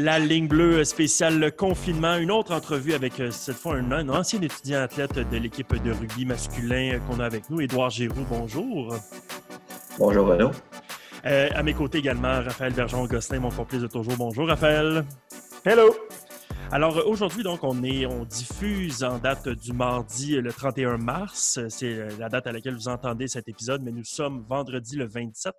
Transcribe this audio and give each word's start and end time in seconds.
La 0.00 0.20
ligne 0.20 0.46
bleue 0.46 0.84
spéciale 0.84 1.50
confinement, 1.50 2.14
une 2.18 2.30
autre 2.30 2.54
entrevue 2.54 2.94
avec 2.94 3.18
euh, 3.18 3.32
cette 3.32 3.56
fois 3.56 3.74
un, 3.74 4.08
ancien 4.08 4.40
étudiant 4.40 4.82
athlète 4.82 5.18
de 5.18 5.36
l'équipe 5.36 5.74
de 5.82 5.90
rugby 5.90 6.24
masculin 6.24 6.92
euh, 6.94 6.98
qu'on 7.00 7.18
a 7.18 7.24
avec 7.24 7.50
nous, 7.50 7.60
Édouard 7.60 7.90
Giroux. 7.90 8.24
Bonjour. 8.30 8.94
Bonjour 9.98 10.28
Renaud. 10.28 10.52
Euh, 11.26 11.48
à 11.52 11.64
mes 11.64 11.74
côtés 11.74 11.98
également, 11.98 12.40
Raphaël 12.42 12.74
Bergeron-Gosselin, 12.74 13.40
mon 13.40 13.50
complice 13.50 13.80
de 13.80 13.88
toujours. 13.88 14.16
Bonjour 14.16 14.46
Raphaël. 14.46 15.04
Hello. 15.64 15.92
Alors 16.70 17.04
aujourd'hui, 17.04 17.42
donc, 17.42 17.64
on, 17.64 17.82
est, 17.82 18.06
on 18.06 18.24
diffuse 18.24 19.02
en 19.02 19.18
date 19.18 19.48
du 19.48 19.72
mardi 19.72 20.36
le 20.36 20.52
31 20.52 20.98
mars. 20.98 21.58
C'est 21.70 22.16
la 22.20 22.28
date 22.28 22.46
à 22.46 22.52
laquelle 22.52 22.74
vous 22.74 22.86
entendez 22.86 23.26
cet 23.26 23.48
épisode, 23.48 23.82
mais 23.82 23.90
nous 23.90 24.04
sommes 24.04 24.44
vendredi 24.48 24.94
le 24.94 25.08
27. 25.08 25.52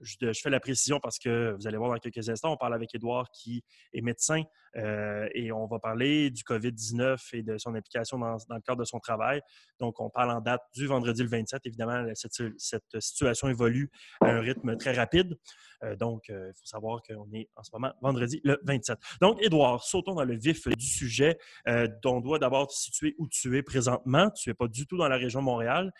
Je, 0.00 0.32
fais 0.34 0.50
la 0.50 0.60
précision 0.60 1.00
parce 1.00 1.18
que 1.18 1.54
vous 1.58 1.66
allez 1.66 1.76
voir 1.76 1.90
dans 1.90 1.98
quelques 1.98 2.28
instants, 2.28 2.52
on 2.52 2.56
parle 2.56 2.74
avec 2.74 2.94
Édouard 2.94 3.30
qui 3.30 3.64
est 3.92 4.02
médecin 4.02 4.42
euh, 4.76 5.28
et 5.34 5.52
on 5.52 5.66
va 5.66 5.78
parler 5.78 6.30
du 6.30 6.42
COVID-19 6.42 7.18
et 7.32 7.42
de 7.42 7.56
son 7.56 7.74
implication 7.74 8.18
dans, 8.18 8.36
le 8.50 8.60
cadre 8.60 8.80
de 8.80 8.84
son 8.84 8.98
travail. 8.98 9.40
Donc, 9.80 10.00
on 10.00 10.10
parle 10.10 10.30
en 10.30 10.40
date 10.40 10.62
du 10.74 10.86
vendredi 10.86 11.22
le 11.22 11.28
27. 11.28 11.62
Évidemment, 11.64 12.04
cette, 12.14 13.00
situation 13.00 13.48
évolue 13.48 13.90
à 14.20 14.30
un 14.30 14.40
rythme 14.40 14.76
très 14.76 14.92
rapide. 14.92 15.36
Euh, 15.82 15.96
donc, 15.96 16.30
euh, 16.30 16.50
il 16.54 16.58
faut 16.58 16.66
savoir 16.66 17.02
qu'on 17.02 17.30
est 17.32 17.48
en 17.56 17.62
ce 17.62 17.70
moment 17.72 17.92
vendredi 18.02 18.40
le 18.44 18.58
27. 18.64 18.98
Donc, 19.20 19.42
Édouard, 19.42 19.82
sautons 19.82 20.14
dans 20.14 20.24
le 20.24 20.36
vif 20.36 20.68
du 20.68 20.86
sujet. 20.86 21.38
Euh, 21.68 21.88
on 22.04 22.20
doit 22.20 22.38
d'abord 22.38 22.68
te 22.68 22.74
situer 22.74 23.14
où 23.18 23.28
tu 23.28 23.56
es 23.56 23.62
présentement. 23.62 24.30
Tu 24.30 24.48
n'es 24.48 24.54
pas 24.54 24.68
du 24.68 24.86
tout 24.86 24.96
dans 24.96 25.08
la 25.08 25.16
région 25.16 25.42
Montréal. 25.42 25.92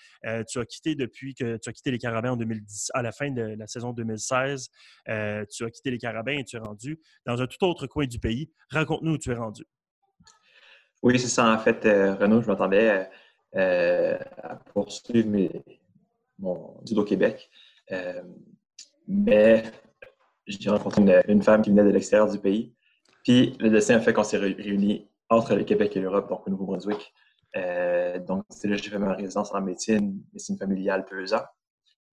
tu 0.49 0.59
as 0.59 0.65
quitté 0.65 0.95
depuis 0.95 1.35
que 1.35 1.57
tu 1.57 1.69
as 1.69 1.73
quitté 1.73 1.91
les 1.91 1.99
Carabins 1.99 2.33
en 2.33 2.37
2010, 2.37 2.91
à 2.95 3.03
la 3.03 3.13
fin 3.13 3.31
de 3.31 3.43
la 3.43 3.67
saison 3.67 3.86
2016. 3.93 4.69
tu 5.07 5.65
as 5.65 5.71
quitté 5.71 5.91
les 5.91 5.99
Carabins 5.99 6.39
et 6.39 6.45
tu 6.45 6.57
es 6.57 6.59
rendu 6.59 7.01
dans 7.25 7.41
un 7.41 7.47
tout 7.47 7.65
autre 7.65 7.87
coin 7.87 8.07
du 8.07 8.19
pays. 8.19 8.51
Raconte-nous 8.71 9.13
où 9.13 9.19
tu 9.19 9.31
es 9.31 9.35
rendu. 9.35 9.65
Oui, 11.03 11.19
c'est 11.19 11.29
ça. 11.29 11.53
En 11.53 11.59
fait, 11.59 11.85
Renaud, 11.85 12.43
je 12.43 12.47
m'attendais 12.47 13.09
à 13.55 14.57
poursuivre 14.73 15.51
mon 16.39 16.81
judo 16.85 17.05
Québec. 17.05 17.51
Mais 19.09 19.65
j'ai 20.47 20.71
rencontré 20.71 21.03
une, 21.29 21.43
femme 21.43 21.63
qui 21.63 21.71
venait 21.71 21.85
de 21.85 21.91
l'extérieur 21.91 22.31
du 22.31 22.39
pays. 22.39 22.75
Puis 23.25 23.57
le 23.59 23.71
destin 23.71 23.97
a 23.97 24.01
fait 24.01 24.13
qu'on 24.13 24.25
s'est 24.25 24.39
réunis 24.39 25.09
entre 25.29 25.55
le 25.55 25.65
Québec 25.65 25.97
et 25.97 26.01
l'Europe, 26.01 26.29
donc 26.29 26.47
au 26.47 26.51
Nouveau-Brunswick. 26.51 27.13
Euh, 27.57 28.19
donc, 28.21 28.45
c'est 28.51 28.69
là 28.69 28.77
que 28.77 28.83
j'ai 28.83 28.91
fait 28.91 28.99
ma 28.99 29.15
résidence 29.15 29.53
en 29.53 29.61
médecine, 29.61 30.23
médecine 30.33 30.57
familiale, 30.57 31.05
deux 31.11 31.35
ans. 31.35 31.45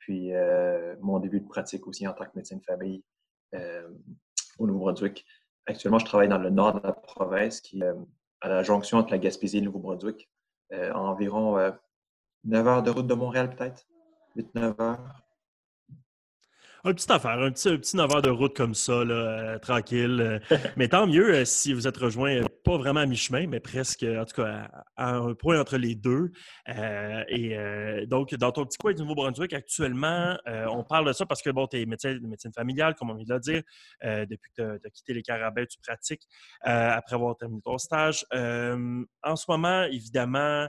Puis 0.03 0.35
euh, 0.35 0.97
mon 1.01 1.21
début 1.21 1.41
de 1.41 1.47
pratique 1.47 1.87
aussi 1.87 2.07
en 2.09 2.13
tant 2.13 2.25
que 2.25 2.33
médecin 2.35 2.57
de 2.57 2.65
famille 2.65 3.05
euh, 3.55 3.89
au 4.59 4.67
Nouveau-Brunswick. 4.67 5.25
Actuellement, 5.67 6.01
je 6.01 6.05
travaille 6.05 6.29
dans 6.29 6.39
le 6.39 6.51
nord 6.51 6.75
de 6.75 6.81
la 6.85 6.93
province, 6.93 7.61
qui 7.61 7.83
est 7.83 7.93
à 8.41 8.49
la 8.49 8.65
jonction 8.65 8.99
entre 8.99 9.13
la 9.13 9.19
Gaspésie 9.19 9.59
et 9.59 9.61
le 9.61 9.67
Nouveau-Brunswick, 9.67 10.29
environ 10.93 11.73
9 12.45 12.67
heures 12.67 12.83
de 12.83 12.91
route 12.91 13.07
de 13.07 13.15
Montréal, 13.15 13.55
peut-être, 13.55 13.87
8-9 14.37 14.83
heures. 14.83 15.23
Un 16.85 16.95
petit 16.95 17.13
affaire, 17.13 17.39
un 17.39 17.53
petit, 17.53 17.79
petit 17.79 17.97
9 17.97 18.13
heures 18.13 18.23
de 18.23 18.31
route 18.31 18.57
comme 18.57 18.75
ça, 18.75 18.93
euh, 18.93 19.57
tranquille. 19.61 20.21
Euh. 20.21 20.59
mais 20.77 20.89
tant 20.89 21.07
mieux 21.07 21.33
euh, 21.33 21.45
si 21.45 21.73
vous 21.73 21.87
êtes 21.87 21.97
rejoint, 21.97 22.41
pas 22.65 22.77
vraiment 22.77 22.99
à 22.99 23.07
mi-chemin, 23.07 23.47
mais 23.47 23.61
presque, 23.61 24.03
en 24.03 24.25
tout 24.25 24.43
cas, 24.43 24.69
à, 24.97 25.15
un 25.15 25.33
point 25.35 25.61
entre 25.61 25.77
les 25.77 25.95
deux. 25.95 26.33
et 26.67 27.57
donc, 28.09 28.35
dans 28.35 28.51
ton 28.51 28.65
petit 28.65 28.79
coin 28.79 28.95
du 28.95 29.03
Nouveau-Brunswick, 29.03 29.53
actuellement, 29.53 30.37
on 30.47 30.83
parle 30.83 31.07
de 31.07 31.13
ça 31.13 31.25
parce 31.25 31.41
que, 31.41 31.51
bon, 31.51 31.69
tu 31.69 31.81
es 31.81 31.87
médecin, 31.87 32.19
médecine 32.21 32.53
familiale, 32.53 32.95
comme 32.97 33.11
on 33.11 33.15
vient 33.15 33.27
de 33.27 33.35
le 33.35 33.41
dire. 33.41 33.63
depuis 34.27 34.51
que 34.57 34.79
tu 34.79 34.87
as, 34.87 34.91
quitté 34.91 35.15
les 35.15 35.23
Carabins, 35.23 35.65
tu 35.67 35.79
pratiques 35.81 36.27
après 36.63 37.15
avoir 37.15 37.37
terminé 37.37 37.61
ton 37.63 37.79
stage. 37.79 38.25
en 38.33 39.37
ce 39.37 39.45
moment, 39.49 39.85
évidemment, 39.85 40.67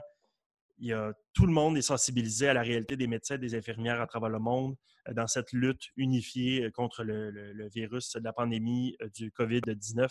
tout 1.32 1.46
le 1.46 1.52
monde 1.52 1.76
est 1.76 1.82
sensibilisé 1.82 2.48
à 2.48 2.54
la 2.54 2.62
réalité 2.62 2.96
des 2.96 3.06
médecins 3.06 3.36
et 3.36 3.38
des 3.38 3.54
infirmières 3.54 4.00
à 4.00 4.06
travers 4.06 4.28
le 4.28 4.38
monde 4.38 4.76
euh, 5.08 5.14
dans 5.14 5.26
cette 5.26 5.52
lutte 5.52 5.88
unifiée 5.96 6.64
euh, 6.64 6.70
contre 6.70 7.04
le, 7.04 7.68
virus 7.68 8.16
la 8.22 8.32
pandémie 8.32 8.96
euh, 9.02 9.08
du 9.14 9.30
COVID-19. 9.30 10.08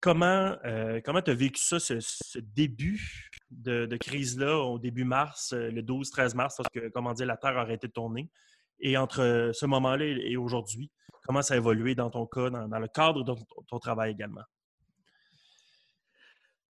Comment 0.00 0.56
comment 1.04 1.22
tu 1.22 1.32
as 1.32 1.34
vécu 1.34 1.60
ça, 1.60 1.80
ce, 1.80 2.38
début 2.38 3.30
de, 3.50 3.96
crise-là, 3.96 4.56
au 4.56 4.78
début 4.78 5.02
mars, 5.02 5.52
le 5.52 5.82
12-13 5.82 6.36
mars, 6.36 6.56
lorsque, 6.58 6.90
comment 6.92 7.12
dire, 7.14 7.26
la 7.26 7.36
Terre 7.36 7.58
a 7.58 7.62
arrêté 7.62 7.88
de 7.88 7.92
tourner? 7.92 8.30
Et 8.78 8.96
entre 8.96 9.50
ce 9.52 9.66
moment-là 9.66 10.04
et 10.04 10.36
aujourd'hui, 10.36 10.92
comment 11.24 11.42
ça 11.42 11.54
a 11.54 11.56
évolué 11.56 11.96
dans 11.96 12.10
ton 12.10 12.26
cas, 12.26 12.48
dans, 12.48 12.78
le 12.78 12.86
cadre 12.86 13.24
de 13.24 13.34
ton 13.66 13.78
travail 13.80 14.12
également? 14.12 14.44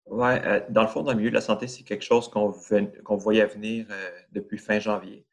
Oui, 0.09 0.29
euh, 0.29 0.61
dans 0.69 0.83
le 0.83 0.87
fond, 0.87 1.03
dans 1.03 1.11
le 1.11 1.17
milieu 1.17 1.29
de 1.29 1.35
la 1.35 1.41
santé, 1.41 1.67
c'est 1.67 1.83
quelque 1.83 2.03
chose 2.03 2.29
qu'on 2.29 3.15
voyait 3.17 3.45
venir 3.45 3.87
euh, 3.89 4.09
depuis 4.31 4.57
fin 4.57 4.79
janvier. 4.79 5.25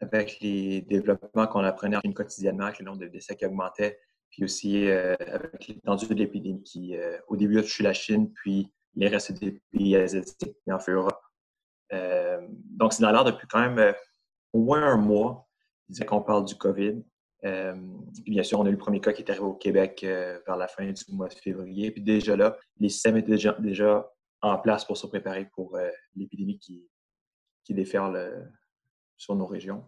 Avec 0.00 0.40
les 0.40 0.80
développements 0.82 1.46
qu'on 1.46 1.62
apprenait 1.62 1.98
quotidiennement, 2.14 2.64
avec 2.64 2.80
le 2.80 2.86
nombre 2.86 2.98
de 2.98 3.06
décès 3.06 3.36
qui 3.36 3.46
augmentait, 3.46 4.00
puis 4.30 4.44
aussi 4.44 4.88
euh, 4.88 5.14
avec 5.28 5.68
l'étendue 5.68 6.06
de 6.06 6.14
l'épidémie 6.14 6.62
qui, 6.62 6.96
au 7.28 7.36
début, 7.36 7.58
a 7.58 7.62
touché 7.62 7.84
la 7.84 7.92
Chine, 7.92 8.32
puis 8.32 8.72
les 8.96 9.08
restes 9.08 9.32
des 9.32 9.60
pays 9.70 9.96
asiatiques, 9.96 10.56
et 10.66 10.72
en 10.72 10.80
fait 10.80 10.92
Europe. 10.92 11.20
donc, 11.90 12.92
c'est 12.92 13.02
dans 13.02 13.12
l'air 13.12 13.24
depuis 13.24 13.46
quand 13.46 13.60
même 13.60 13.94
au 14.52 14.58
moins 14.58 14.82
un 14.82 14.96
mois 14.96 15.48
qu'on 16.08 16.22
parle 16.22 16.44
du 16.46 16.56
COVID. 16.56 17.02
Euh, 17.44 17.74
bien 18.24 18.42
sûr, 18.42 18.60
on 18.60 18.66
a 18.66 18.68
eu 18.68 18.72
le 18.72 18.78
premier 18.78 19.00
cas 19.00 19.12
qui 19.12 19.22
est 19.22 19.30
arrivé 19.30 19.44
au 19.44 19.54
Québec 19.54 20.02
euh, 20.04 20.38
vers 20.46 20.56
la 20.56 20.68
fin 20.68 20.90
du 20.90 21.02
mois 21.08 21.28
de 21.28 21.34
février. 21.34 21.90
Puis 21.90 22.02
déjà 22.02 22.36
là, 22.36 22.56
les 22.78 22.88
systèmes 22.88 23.16
étaient 23.16 23.36
déjà, 23.58 24.10
en 24.44 24.58
place 24.58 24.84
pour 24.84 24.96
se 24.96 25.06
préparer 25.06 25.48
pour 25.54 25.76
euh, 25.76 25.88
l'épidémie 26.16 26.58
qui, 26.58 26.88
qui 27.64 27.74
déferle 27.74 28.50
sur 29.16 29.36
nos 29.36 29.46
régions. 29.46 29.84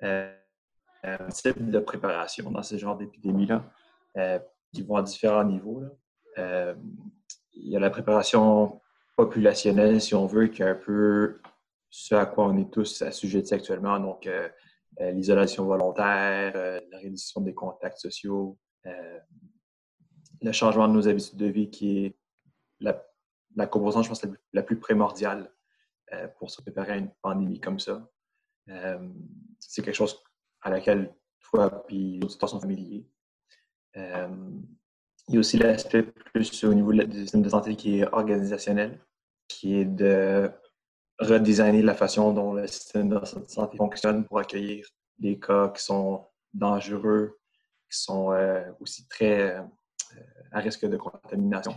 un 0.00 1.28
type 1.32 1.70
de 1.70 1.78
préparation 1.78 2.50
dans 2.50 2.64
ce 2.64 2.76
genre 2.78 2.96
d'épidémie-là 2.96 3.64
qui 4.72 4.82
vont 4.82 4.96
à 4.96 5.02
différents 5.02 5.44
niveaux. 5.44 5.84
il 6.36 6.74
y 7.54 7.76
a 7.76 7.80
la 7.80 7.90
préparation 7.90 8.80
populationnelle, 9.16 10.00
si 10.00 10.16
on 10.16 10.26
veut, 10.26 10.48
qui 10.48 10.62
est 10.62 10.68
un 10.68 10.74
peu 10.74 11.40
ce 11.90 12.16
à 12.16 12.26
quoi 12.26 12.46
on 12.46 12.58
est 12.58 12.70
tous 12.72 13.02
assujettis 13.02 13.54
actuellement. 13.54 14.00
Donc, 14.00 14.28
l'isolation 14.98 15.64
volontaire, 15.64 16.52
euh, 16.56 16.80
la 16.90 16.98
réduction 16.98 17.40
des 17.40 17.54
contacts 17.54 17.98
sociaux, 17.98 18.58
euh, 18.86 19.18
le 20.42 20.52
changement 20.52 20.88
de 20.88 20.92
nos 20.92 21.08
habitudes 21.08 21.38
de 21.38 21.46
vie 21.46 21.70
qui 21.70 22.06
est 22.06 22.18
la, 22.80 23.66
composante, 23.66 24.04
je 24.04 24.08
pense, 24.08 24.26
la, 24.52 24.62
plus 24.62 24.78
primordiale 24.78 25.50
pour 26.38 26.50
se 26.50 26.60
préparer 26.62 26.92
à 26.92 26.96
une 26.96 27.10
pandémie 27.22 27.58
comme 27.58 27.80
ça. 27.80 28.08
c'est 29.58 29.82
quelque 29.82 29.94
chose 29.94 30.22
à 30.60 30.70
laquelle 30.70 31.12
toi 31.40 31.84
et 31.88 32.18
d'autres 32.18 32.46
sont 32.46 32.60
familiers. 32.60 33.08
il 33.94 34.00
y 35.30 35.36
a 35.36 35.40
aussi 35.40 35.56
l'aspect 35.56 36.02
plus 36.02 36.64
au 36.64 36.74
niveau 36.74 36.92
du 36.92 37.22
système 37.22 37.42
de 37.42 37.48
santé 37.48 37.74
qui 37.76 38.00
est 38.00 38.06
organisationnel, 38.12 39.00
qui 39.48 39.76
est 39.76 39.86
de 39.86 40.50
redesigner 41.18 41.82
la 41.82 41.94
façon 41.94 42.32
dont 42.32 42.52
le 42.52 42.66
système 42.66 43.08
de 43.08 43.24
santé 43.24 43.76
fonctionne 43.76 44.24
pour 44.24 44.38
accueillir 44.38 44.86
des 45.18 45.38
cas 45.38 45.68
qui 45.68 45.82
sont 45.82 46.24
dangereux, 46.52 47.38
qui 47.90 47.98
sont 47.98 48.32
euh, 48.32 48.64
aussi 48.80 49.06
très 49.08 49.56
euh, 49.56 49.62
à 50.52 50.60
risque 50.60 50.86
de 50.86 50.96
contamination, 50.96 51.74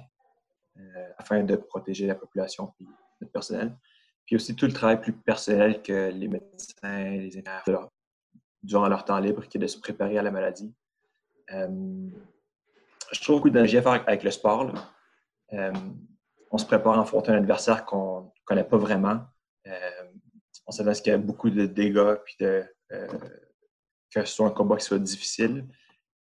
euh, 0.78 1.10
afin 1.18 1.44
de 1.44 1.56
protéger 1.56 2.08
la 2.08 2.16
population 2.16 2.74
et 2.81 2.86
le 3.19 3.28
personnel. 3.28 3.75
Puis 4.25 4.36
aussi 4.36 4.56
tout 4.56 4.66
le 4.66 4.74
travail 4.74 5.00
plus 5.02 5.14
personnel 5.14 5.81
que 5.81 6.10
les 6.10 6.28
médecins, 6.28 7.12
les 7.12 7.38
infirmières 7.38 7.88
durant 8.62 8.88
leur 8.88 9.06
temps 9.06 9.19
libre, 9.19 9.48
qui 9.48 9.58
est 9.58 9.62
de 9.62 9.68
se 9.68 9.80
préparer 9.80 10.18
à 10.18 10.22
la 10.22 10.31
maladie. 10.31 10.74
je 11.50 13.22
trouve 13.22 13.38
beaucoup 13.38 13.50
d'énergie 13.50 13.78
à 13.78 13.81
faire 13.81 14.04
avec 14.06 14.24
le 14.24 14.30
sport. 14.30 14.72
on 16.52 16.58
se 16.58 16.66
prépare 16.66 17.00
à 17.00 17.02
affronter 17.02 17.31
un 17.31 17.38
adversaire 17.38 17.86
qu'on 17.86 18.31
connaît 18.50 18.63
pas 18.63 18.78
vraiment. 18.78 19.22
on 20.66 20.72
sait 20.72 20.84
qu'il 21.01 21.12
y 21.12 21.16
a 21.16 21.18
beaucoup 21.18 21.50
de 21.50 21.66
dégâts 21.66 22.16
puis 22.25 22.36
euh, 22.92 23.07
que 24.13 24.25
ce 24.25 24.36
soit 24.36 24.48
un 24.48 24.51
combat 24.51 24.78
qui 24.78 24.86
soit 24.86 25.00
difficile. 25.00 25.68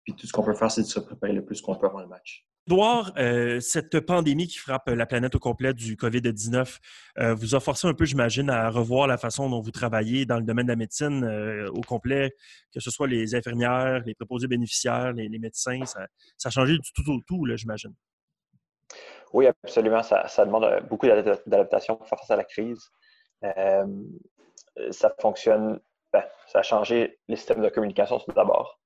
Puis 0.05 0.15
tout 0.15 0.27
ce 0.27 0.33
qu'on 0.33 0.43
peut 0.43 0.55
faire, 0.55 0.71
c'est 0.71 0.83
de 0.83 0.87
se 0.87 1.01
préparer 1.01 1.33
le 1.33 1.45
plus 1.45 1.61
qu'on 1.63 1.75
peut 1.75 1.87
avant 1.87 2.01
le 2.01 2.07
match. 2.07 2.47
Edouard, 2.67 3.15
euh, 3.17 3.61
cette 3.61 4.01
pandémie 4.01 4.47
qui 4.47 4.59
frappe 4.59 4.89
la 4.89 5.07
planète 5.07 5.35
au 5.35 5.39
complet 5.39 5.73
du 5.73 5.97
COVID-19 5.97 6.79
euh, 7.19 7.35
vous 7.35 7.55
a 7.55 7.61
forcé 7.61 7.89
un 7.89 7.95
peu, 7.95 8.05
j'imagine, 8.05 8.51
à 8.51 8.69
revoir 8.69 9.07
la 9.07 9.17
façon 9.17 9.49
dont 9.49 9.63
vous 9.63 9.71
travaillez 9.71 10.27
dans 10.27 10.37
le 10.37 10.45
domaine 10.45 10.67
de 10.67 10.73
la 10.73 10.77
médecine 10.77 11.25
au 11.73 11.81
complet, 11.81 12.37
que 12.75 12.81
ce 12.81 12.91
soit 12.91 13.07
les 13.07 13.35
infirmières, 13.35 14.03
les 14.05 14.15
préposés 14.15 14.49
bénéficiaires, 14.49 15.15
les, 15.15 15.31
médecins. 15.39 15.81
Ça, 15.87 16.07
a 16.45 16.51
changé 16.51 16.75
du 16.75 16.93
tout 16.93 17.11
au 17.11 17.21
tout, 17.27 17.47
j'imagine. 17.57 17.95
Oui, 19.33 19.47
absolument. 19.47 20.03
Ça, 20.03 20.45
demande 20.45 20.87
beaucoup 20.89 21.07
d'adaptation 21.07 21.97
pour 21.97 22.09
faire 22.09 22.19
face 22.19 22.31
à 22.31 22.37
la 22.37 22.45
crise. 22.45 22.91
ça 24.91 25.15
fonctionne 25.21 25.81
ben, 26.13 26.25
ça 26.47 26.61
a 26.61 26.63
changé 26.63 27.19
les 27.29 27.37
systèmes 27.37 27.63
de 27.63 27.69
communication 27.69 28.19
tout 28.19 28.33
d'abord. 28.33 28.81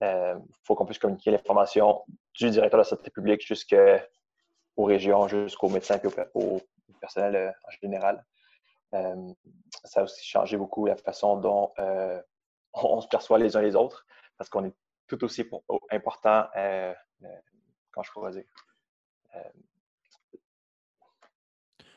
Il 0.00 0.36
faut 0.64 0.74
qu'on 0.74 0.84
puisse 0.84 0.98
communiquer 0.98 1.30
l'information 1.30 2.04
du 2.34 2.50
directeur 2.50 2.78
de 2.78 2.82
la 2.82 2.84
santé 2.84 3.10
publique 3.10 3.46
jusqu'aux 3.46 4.84
régions, 4.84 5.28
jusqu'aux 5.28 5.68
médecins 5.68 5.98
et 6.02 6.06
au, 6.34 6.60
personnel 7.00 7.54
en 7.64 7.70
général. 7.80 8.24
ça 9.84 10.00
a 10.00 10.02
aussi 10.02 10.24
changé 10.24 10.56
beaucoup 10.56 10.86
la 10.86 10.96
façon 10.96 11.36
dont 11.36 11.72
on 12.74 13.00
se 13.00 13.08
perçoit 13.08 13.38
les 13.38 13.56
uns 13.56 13.62
les 13.62 13.76
autres 13.76 14.04
parce 14.36 14.50
qu'on 14.50 14.64
est 14.64 14.74
tout 15.06 15.22
aussi 15.24 15.48
important, 15.90 16.46
quand 17.92 18.02
je 18.02 18.10
pourrais 18.12 18.32
dire, 18.32 18.44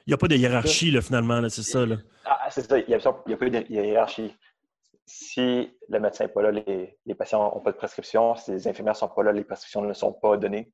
n'y 0.08 0.14
a 0.14 0.18
pas 0.18 0.28
de 0.28 0.36
hiérarchie, 0.36 0.92
là, 0.92 1.02
finalement, 1.02 1.42
c'est 1.50 1.64
ça. 1.64 1.86
Là. 1.86 1.98
Ah, 2.26 2.48
c'est 2.50 2.62
ça, 2.62 2.78
il 2.78 2.88
n'y 2.88 2.94
a, 2.94 3.00
pas 3.00 3.50
de 3.50 3.72
hiérarchie. 3.72 4.36
Si 5.06 5.78
le 5.88 6.00
médecin 6.00 6.26
n'est 6.26 6.32
pas 6.32 6.42
là, 6.42 6.52
les, 6.52 7.16
patients 7.16 7.44
n'ont 7.44 7.62
pas 7.62 7.72
de 7.72 7.78
prescription. 7.78 8.36
Si 8.36 8.52
les 8.52 8.68
infirmières 8.68 8.94
ne 8.94 9.00
sont 9.00 9.08
pas 9.08 9.24
là, 9.24 9.32
les 9.32 9.44
prescriptions 9.44 9.82
ne 9.82 9.94
sont 9.94 10.14
pas 10.14 10.38
données. 10.38 10.72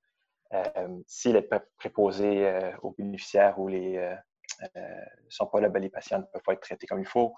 Euh, 0.54 0.88
si 1.08 1.34
les 1.34 1.48
préposés 1.78 2.48
euh, 2.48 2.72
aux 2.82 2.92
bénéficiaires 2.92 3.58
ou 3.60 3.68
les 3.68 3.98
ne 3.98 4.80
euh, 4.80 5.06
sont 5.30 5.48
pas 5.48 5.62
là, 5.62 5.70
ben, 5.70 5.82
les 5.82 5.90
patients 5.90 6.20
ne 6.20 6.24
peuvent 6.24 6.44
pas 6.44 6.54
être 6.54 6.62
traités 6.62 6.86
comme 6.86 7.00
il 7.00 7.08
faut. 7.08 7.34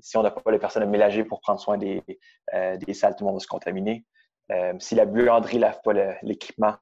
si 0.00 0.16
on 0.16 0.22
n'a 0.22 0.30
pas 0.30 0.50
les 0.50 0.58
personnes 0.58 0.88
mélanger 0.90 1.24
pour 1.24 1.40
prendre 1.40 1.60
soin 1.60 1.78
des, 1.78 2.02
des 2.52 2.94
salles, 2.94 3.14
tout 3.14 3.24
le 3.24 3.26
monde 3.26 3.36
va 3.36 3.40
se 3.40 3.46
contaminer. 3.46 4.04
si 4.80 4.96
la 4.96 5.06
buanderie 5.06 5.56
ne 5.56 5.62
lave 5.62 5.80
pas 5.84 5.92
l'équipement, 6.22 6.74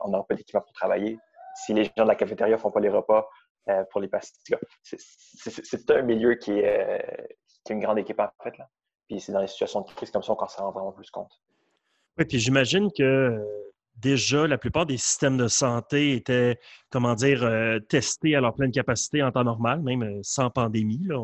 on 0.00 0.08
n'aura 0.08 0.26
pas 0.26 0.34
d'équipement 0.34 0.62
pour 0.62 0.72
travailler. 0.72 1.18
Si 1.64 1.74
les 1.74 1.84
gens 1.84 2.04
de 2.04 2.08
la 2.08 2.14
cafétéria 2.14 2.56
ne 2.56 2.60
font 2.60 2.70
pas 2.70 2.80
les 2.80 2.88
repas, 2.88 3.28
euh, 3.68 3.82
pour 3.90 4.00
les 4.00 4.06
patients. 4.06 4.58
C'est 4.82 5.90
un 5.90 6.02
milieu 6.02 6.34
qui 6.36 6.52
est, 6.52 7.02
euh, 7.02 7.26
qui 7.64 7.72
une 7.72 7.80
grande 7.80 7.98
équipe 7.98 8.20
en 8.20 8.28
fait. 8.42 8.56
Là. 8.58 8.68
Puis 9.08 9.20
c'est 9.20 9.32
dans 9.32 9.40
les 9.40 9.48
situations 9.48 9.80
de 9.80 9.86
crise 9.92 10.10
comme 10.12 10.22
ça 10.22 10.34
qu'on 10.36 10.46
s'en 10.46 10.66
rend 10.66 10.70
vraiment 10.70 10.92
plus 10.92 11.10
compte. 11.10 11.32
Oui, 12.16 12.24
puis 12.26 12.38
j'imagine 12.38 12.90
que 12.96 13.02
euh, 13.02 13.44
déjà, 13.96 14.46
la 14.46 14.56
plupart 14.56 14.86
des 14.86 14.96
systèmes 14.96 15.36
de 15.36 15.48
santé 15.48 16.12
étaient, 16.12 16.60
comment 16.90 17.14
dire, 17.14 17.48
testés 17.88 18.36
à 18.36 18.40
leur 18.40 18.54
pleine 18.54 18.70
capacité 18.70 19.20
en 19.22 19.32
temps 19.32 19.42
normal, 19.42 19.82
même 19.82 20.22
sans 20.22 20.48
pandémie. 20.48 21.04
Là. 21.04 21.18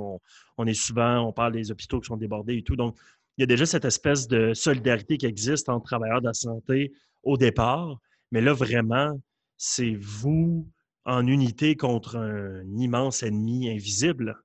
On, 0.58 0.66
est 0.66 0.74
souvent, 0.74 1.20
on 1.20 1.32
parle 1.32 1.52
des 1.52 1.70
hôpitaux 1.70 2.00
qui 2.00 2.08
sont 2.08 2.16
débordés 2.16 2.56
et 2.56 2.62
tout. 2.62 2.74
Donc, 2.74 2.96
il 3.38 3.42
y 3.42 3.44
a 3.44 3.46
déjà 3.46 3.66
cette 3.66 3.84
espèce 3.84 4.26
de 4.26 4.52
solidarité 4.52 5.16
qui 5.16 5.26
existe 5.26 5.68
entre 5.68 5.84
travailleurs 5.84 6.20
de 6.20 6.26
la 6.26 6.34
santé 6.34 6.92
au 7.22 7.36
départ. 7.36 7.98
Mais 8.32 8.40
là, 8.40 8.52
vraiment, 8.52 9.18
c'est 9.56 9.94
vous, 10.00 10.66
en 11.04 11.26
unité 11.26 11.76
contre 11.76 12.16
un 12.16 12.64
immense 12.76 13.22
ennemi 13.22 13.70
invisible? 13.70 14.40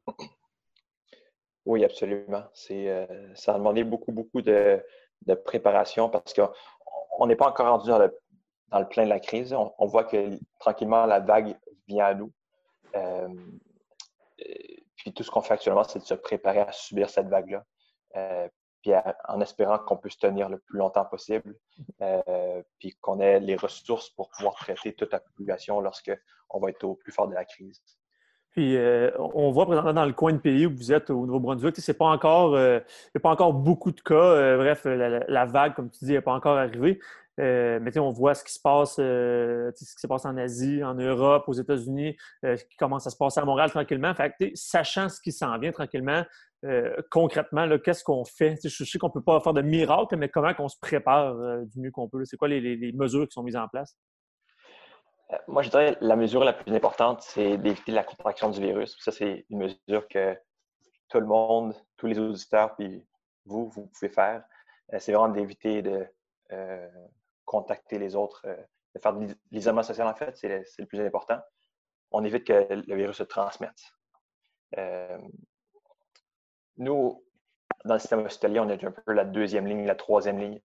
Oui, 1.66 1.84
absolument. 1.84 2.44
C'est, 2.54 2.90
euh, 2.90 3.06
ça 3.36 3.54
a 3.54 3.58
demandé 3.58 3.84
beaucoup, 3.84 4.12
beaucoup 4.12 4.42
de, 4.42 4.82
préparation 5.46 6.10
parce 6.10 6.34
qu'on 6.34 7.28
n'est 7.28 7.36
pas 7.36 7.50
encore 7.50 7.68
rendu 7.68 7.90
dans 7.90 8.00
le, 8.00 8.88
plein 8.88 9.04
de 9.04 9.10
la 9.10 9.20
crise. 9.20 9.54
On, 9.54 9.86
voit 9.86 10.06
que 10.06 10.40
tranquillement, 10.60 11.06
la 11.06 11.20
vague 11.20 11.58
vient 11.88 12.06
à 12.06 12.14
nous. 12.14 12.32
Euh, 12.96 13.28
puis 14.96 15.14
tout 15.14 15.24
ce 15.24 15.32
qu'on 15.32 15.42
fait 15.42 15.56
actuellement, 15.56 15.84
c'est 15.84 16.00
de 16.00 16.06
se 16.06 16.14
préparer 16.14 16.60
à 16.60 16.72
subir 16.72 17.10
cette 17.10 17.28
vague-là. 17.28 17.66
Euh, 18.16 18.48
en 19.28 19.42
espérant 19.42 19.80
qu'on 19.80 19.98
puisse 19.98 20.18
tenir 20.18 20.50
le 20.50 20.58
plus 20.58 20.78
longtemps 20.78 21.06
possible, 21.06 21.56
euh, 22.02 22.62
puis 22.80 22.98
qu'on 23.02 23.20
ait 23.20 23.40
les 23.40 23.56
ressources 23.56 24.10
pour 24.10 24.30
pouvoir 24.30 24.56
traiter 24.56 24.94
toute 24.94 25.12
la 25.12 25.20
population 25.20 25.80
lorsque 25.82 26.12
on 26.50 26.60
va 26.60 26.70
être 26.70 26.84
au 26.84 26.96
plus 26.96 27.12
fort 27.12 27.28
de 27.28 27.34
la 27.34 27.46
crise. 27.46 27.82
Puis 28.52 28.76
euh, 28.78 29.12
on 29.20 29.52
voit 29.52 29.66
présentement 29.66 29.94
dans 29.94 30.06
le 30.06 30.14
coin 30.14 30.34
de 30.34 30.40
pays 30.40 30.66
où 30.66 30.76
vous 30.76 30.92
êtes 30.92 31.10
au 31.10 31.26
Nouveau-Brunswick, 31.26 31.76
c'est 31.78 31.94
pas 31.94 32.18
euh, 32.24 32.80
il 32.80 33.12
n'y 33.16 33.20
a 33.20 33.20
pas 33.20 33.30
encore 33.30 33.54
beaucoup 33.54 33.92
de 33.92 34.02
cas. 34.02 34.58
bref, 34.58 34.86
la, 34.86 35.46
vague, 35.46 35.76
comme 35.76 35.92
tu 35.92 36.06
dis, 36.06 36.14
n'est 36.14 36.22
pas 36.22 36.34
encore 36.34 36.58
arrivée. 36.58 37.00
mais 37.38 37.98
on 38.00 38.12
voit 38.12 38.34
ce 38.34 38.44
qui 38.44 38.54
se 38.54 38.60
passe, 38.60 38.96
ce 38.96 39.72
qui 39.72 40.02
se 40.02 40.08
passe 40.08 40.26
en 40.26 40.38
Asie, 40.38 40.84
en 40.84 40.96
Europe, 40.96 41.44
aux 41.48 41.54
États-Unis, 41.54 42.18
qui 42.42 42.78
commence 42.78 43.06
à 43.06 43.12
se 43.12 43.18
passer 43.18 43.40
à 43.40 43.46
Montréal 43.46 43.70
tranquillement. 43.70 44.16
Fait 44.16 44.34
sachant 44.56 45.10
ce 45.10 45.22
qui 45.22 45.32
s'en 45.32 45.56
vient 45.60 45.72
tranquillement, 45.72 46.24
euh, 46.66 46.96
concrètement, 47.12 47.68
qu'est-ce 47.78 48.04
qu'on 48.04 48.26
fait? 48.26 48.58
Je 48.64 48.84
sais 48.84 48.98
qu'on 48.98 49.08
ne 49.08 49.14
peut 49.14 49.24
pas 49.24 49.40
faire 49.42 49.54
de 49.54 49.62
miracle, 49.62 50.16
mais 50.18 50.30
comment 50.30 50.52
on 50.60 50.68
se 50.68 50.78
prépare 50.80 51.36
euh, 51.36 51.64
du 51.66 51.80
mieux 51.80 51.92
qu'on 51.92 52.10
peut? 52.10 52.26
C'est 52.26 52.38
quoi 52.38 52.48
les, 52.48 52.92
mesures 52.94 53.28
qui 53.28 53.34
sont 53.34 53.44
mises 53.44 53.56
en 53.56 53.68
place? 53.68 53.96
Euh, 55.34 55.38
moi, 55.48 55.62
je 55.62 55.70
dirais 55.70 55.98
la 56.02 56.16
mesure 56.16 56.44
la 56.44 56.54
plus 56.54 56.74
importante, 56.74 57.22
c'est 57.22 57.58
d'éviter 57.58 57.92
la 57.92 58.04
contraction 58.04 58.50
du 58.50 58.60
virus. 58.60 58.98
Ça, 59.00 59.12
c'est 59.12 59.46
une 59.50 59.60
mesure 59.60 60.08
que 60.10 60.36
tout 61.10 61.20
le 61.20 61.28
monde, 61.28 61.76
tous 61.96 62.08
les 62.08 62.18
auditeurs, 62.18 62.76
puis 62.76 63.06
vous, 63.46 63.70
vous 63.70 63.88
pouvez 63.88 64.10
faire. 64.10 64.44
c'est 64.98 65.14
vraiment 65.14 65.30
d'éviter 65.30 65.82
de 65.82 66.08
contacter 67.46 68.00
les 68.00 68.16
autres, 68.16 68.46
de 68.96 69.00
faire 69.00 69.14
de 69.14 69.28
l'isolement 69.52 69.84
social, 69.84 70.08
en 70.08 70.16
fait, 70.16 70.36
c'est 70.36 70.66
le, 70.80 70.86
plus 70.86 71.00
important. 71.00 71.40
On 72.12 72.24
évite 72.24 72.46
que 72.46 72.68
le 72.74 72.96
virus 72.96 73.18
se 73.18 73.24
transmette. 73.24 73.80
Nous, 76.78 77.24
dans 77.86 77.96
le 77.96 78.00
système 78.00 78.26
hospitalier, 78.26 78.60
on 78.60 78.70
est 78.70 78.84
un 78.84 78.92
peu 78.92 79.14
la 79.14 79.26
deuxième 79.26 79.68
ligne, 79.68 79.86
la 79.86 79.96
troisième 79.96 80.40
ligne. 80.40 80.60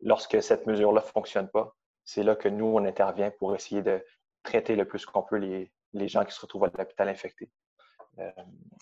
Lorsque 0.00 0.42
cette 0.42 0.66
mesure-là 0.66 1.00
ne 1.00 1.06
fonctionne 1.06 1.48
pas, 1.48 1.74
c'est 2.04 2.22
là 2.22 2.36
que 2.36 2.48
nous, 2.48 2.66
on 2.66 2.84
intervient 2.84 3.30
pour 3.30 3.54
essayer 3.54 3.82
de 3.82 4.04
traiter 4.42 4.76
le 4.76 4.84
plus 4.84 5.06
qu'on 5.06 5.22
peut 5.22 5.36
les, 5.36 6.08
gens 6.08 6.24
qui 6.24 6.34
se 6.34 6.40
retrouvent 6.40 6.64
à 6.64 6.70
l'hôpital 6.76 7.08
infectés, 7.08 7.50
euh, 8.18 8.30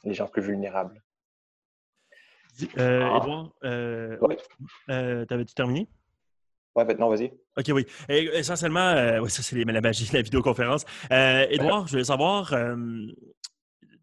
les 0.04 0.14
gens 0.14 0.26
plus 0.26 0.42
vulnérables. 0.42 1.02
Euh, 2.78 3.16
Edouard, 3.16 3.52
euh, 3.64 4.18
euh 4.90 5.24
t'avais-tu 5.24 5.54
terminé? 5.54 5.88
Oui, 6.74 6.84
maintenant, 6.84 7.08
vas-y. 7.08 7.32
OK, 7.56 7.66
oui. 7.68 7.86
essentiellement, 8.08 9.26
ça, 9.28 9.42
c'est 9.42 9.56
la 9.64 9.80
magie 9.80 10.08
de 10.08 10.16
la 10.16 10.22
vidéoconférence. 10.22 10.84
Edouard, 11.10 11.86
je 11.86 11.92
voulais 11.92 12.04
savoir, 12.04 12.54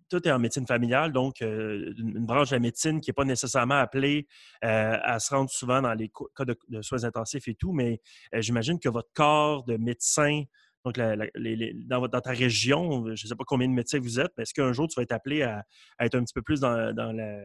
tout 0.09 0.27
est 0.27 0.31
en 0.31 0.39
médecine 0.39 0.65
familiale, 0.65 1.11
donc 1.11 1.41
euh, 1.41 1.93
une, 1.97 2.25
branche 2.25 2.49
de 2.49 2.55
la 2.55 2.59
médecine 2.59 2.99
qui 2.99 3.09
n'est 3.09 3.13
pas 3.13 3.25
nécessairement 3.25 3.75
appelée 3.79 4.27
euh, 4.63 4.97
à 5.01 5.19
se 5.19 5.33
rendre 5.33 5.49
souvent 5.49 5.81
dans 5.81 5.93
les 5.93 6.11
cas 6.35 6.45
de, 6.45 6.81
soins 6.81 7.03
intensifs 7.03 7.47
et 7.47 7.55
tout, 7.55 7.71
mais 7.71 8.01
euh, 8.33 8.41
j'imagine 8.41 8.79
que 8.79 8.89
votre 8.89 9.09
corps 9.13 9.63
de 9.63 9.77
médecin, 9.77 10.43
donc 10.83 10.95
dans, 10.97 12.21
ta 12.21 12.31
région, 12.31 13.05
je 13.07 13.11
ne 13.11 13.15
sais 13.15 13.35
pas 13.35 13.43
combien 13.45 13.67
de 13.67 13.73
médecins 13.73 13.99
vous 13.99 14.19
êtes, 14.19 14.31
mais 14.37 14.43
est-ce 14.43 14.53
qu'un 14.53 14.73
jour 14.73 14.87
tu 14.87 14.95
vas 14.95 15.03
être 15.03 15.11
appelé 15.11 15.43
à, 15.43 15.63
être 15.99 16.15
un 16.15 16.23
petit 16.23 16.33
peu 16.33 16.41
plus 16.41 16.59
dans, 16.59 16.93
la 16.95 17.37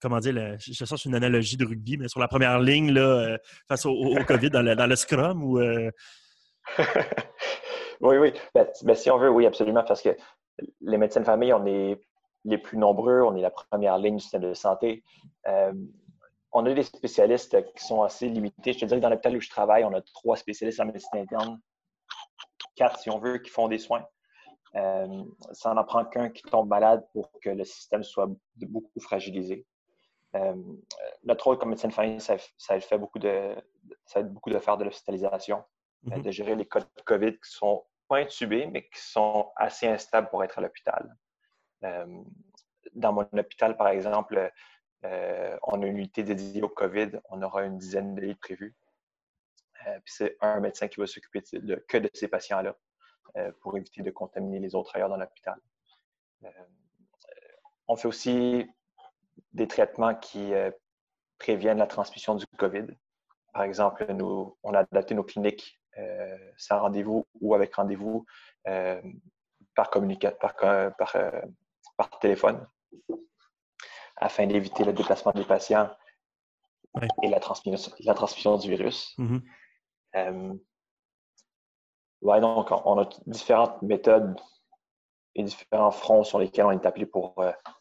comment 0.00 0.18
dire, 0.18 0.56
je 0.58 0.72
cherche 0.72 1.04
une 1.06 1.14
analogie 1.14 1.56
de 1.56 1.64
rugby, 1.64 1.96
mais 1.96 2.08
sur 2.08 2.20
la 2.20 2.28
première 2.28 2.58
ligne 2.58 2.92
là, 2.92 3.38
face 3.68 3.86
au, 3.86 4.14
COVID, 4.26 4.50
dans 4.50 4.62
le, 4.62 4.96
scrum 4.96 5.42
ou. 5.42 5.58
oui, 8.00 8.16
oui. 8.16 8.32
Ben, 8.54 8.66
ben, 8.82 8.94
si 8.94 9.10
on 9.10 9.18
veut, 9.18 9.30
oui, 9.30 9.46
absolument, 9.46 9.84
parce 9.84 10.02
que 10.02 10.10
les 10.80 10.98
médecins 10.98 11.20
de 11.20 11.26
famille, 11.26 11.52
on 11.52 11.66
est 11.66 12.00
les 12.44 12.58
plus 12.58 12.78
nombreux, 12.78 13.22
on 13.22 13.34
est 13.36 13.40
la 13.40 13.50
première 13.50 13.98
ligne 13.98 14.16
du 14.16 14.20
système 14.20 14.42
de 14.42 14.54
santé. 14.54 15.02
Euh, 15.48 15.72
on 16.52 16.64
a 16.66 16.72
des 16.72 16.82
spécialistes 16.82 17.72
qui 17.74 17.84
sont 17.84 18.02
assez 18.02 18.28
limités. 18.28 18.72
Je 18.72 18.80
te 18.80 18.84
dirais 18.84 19.00
que 19.00 19.02
dans 19.02 19.10
l'hôpital 19.10 19.36
où 19.36 19.40
je 19.40 19.50
travaille, 19.50 19.84
on 19.84 19.92
a 19.92 20.00
trois 20.00 20.36
spécialistes 20.36 20.78
en 20.80 20.86
médecine 20.86 21.18
interne, 21.18 21.60
quatre 22.76 22.98
si 23.00 23.10
on 23.10 23.18
veut, 23.18 23.38
qui 23.38 23.50
font 23.50 23.68
des 23.68 23.78
soins. 23.78 24.04
Euh, 24.76 25.24
ça 25.52 25.72
n'en 25.72 25.84
prend 25.84 26.04
qu'un 26.04 26.30
qui 26.30 26.42
tombe 26.42 26.68
malade 26.68 27.06
pour 27.12 27.30
que 27.40 27.50
le 27.50 27.64
système 27.64 28.02
soit 28.02 28.28
beaucoup 28.56 29.00
fragilisé. 29.00 29.66
Euh, 30.34 30.54
notre 31.22 31.44
rôle 31.44 31.58
comme 31.58 31.70
médecin 31.70 31.88
de 31.88 31.92
famille, 31.92 32.20
ça, 32.20 32.36
ça, 32.58 32.78
fait 32.80 32.98
beaucoup 32.98 33.20
de, 33.20 33.54
ça 34.04 34.20
aide 34.20 34.32
beaucoup 34.32 34.50
de 34.50 34.58
faire 34.58 34.76
de 34.76 34.84
l'hospitalisation, 34.84 35.62
mm-hmm. 36.04 36.22
de 36.22 36.30
gérer 36.30 36.56
les 36.56 36.66
cas 36.66 36.80
de 36.80 37.02
COVID 37.04 37.32
qui 37.32 37.50
sont 37.50 37.84
intubés, 38.14 38.66
mais 38.66 38.82
qui 38.88 39.00
sont 39.00 39.52
assez 39.56 39.86
instables 39.86 40.28
pour 40.30 40.44
être 40.44 40.58
à 40.58 40.62
l'hôpital. 40.62 41.16
Euh, 41.84 42.22
dans 42.94 43.12
mon 43.12 43.28
hôpital, 43.32 43.76
par 43.76 43.88
exemple, 43.88 44.50
euh, 45.04 45.58
on 45.62 45.82
a 45.82 45.86
une 45.86 45.98
unité 45.98 46.22
dédiée 46.22 46.62
au 46.62 46.68
COVID. 46.68 47.20
On 47.30 47.42
aura 47.42 47.64
une 47.64 47.78
dizaine 47.78 48.14
de 48.14 48.20
lits 48.20 48.34
prévus. 48.34 48.74
Euh, 49.86 49.98
c'est 50.06 50.36
un 50.40 50.60
médecin 50.60 50.88
qui 50.88 51.00
va 51.00 51.06
s'occuper 51.06 51.42
que 51.88 51.98
de 51.98 52.10
ces 52.14 52.28
patients-là 52.28 52.76
pour 53.60 53.76
éviter 53.76 54.00
de 54.02 54.12
contaminer 54.12 54.60
les 54.60 54.76
autres 54.76 54.94
ailleurs 54.94 55.08
dans 55.08 55.16
l'hôpital. 55.16 55.58
on 57.88 57.96
fait 57.96 58.06
aussi 58.06 58.64
des 59.52 59.66
traitements 59.66 60.14
qui 60.14 60.52
préviennent 61.38 61.78
la 61.78 61.88
transmission 61.88 62.36
du 62.36 62.46
COVID. 62.56 62.86
Par 63.52 63.64
exemple, 63.64 64.06
nous, 64.12 64.56
on 64.62 64.72
a 64.72 64.80
adapté 64.80 65.16
nos 65.16 65.24
cliniques 65.24 65.80
sans 66.56 66.80
rendez-vous 66.80 67.26
ou 67.40 67.54
avec 67.54 67.74
rendez-vous 67.74 68.24
euh, 68.68 69.00
par, 69.74 69.90
par, 69.90 70.56
par, 70.96 71.16
euh, 71.16 71.40
par, 71.96 72.18
téléphone 72.20 72.66
afin 74.16 74.46
d'éviter 74.46 74.84
le 74.84 74.92
déplacement 74.92 75.32
des 75.32 75.44
patients 75.44 75.90
et 77.22 77.28
la 77.28 77.40
transmission, 77.40 77.92
la 78.00 78.14
transmission 78.14 78.56
du 78.56 78.70
virus. 78.70 79.16
Mm-hmm. 79.18 80.58
donc, 82.40 82.70
on 82.70 82.98
a 82.98 83.08
différentes 83.26 83.82
méthodes 83.82 84.40
et 85.34 85.42
différents 85.42 85.90
fronts 85.90 86.22
sur 86.22 86.38
lesquels 86.38 86.66
on 86.66 86.70
est 86.70 86.86
appelé 86.86 87.06
pour, 87.06 87.34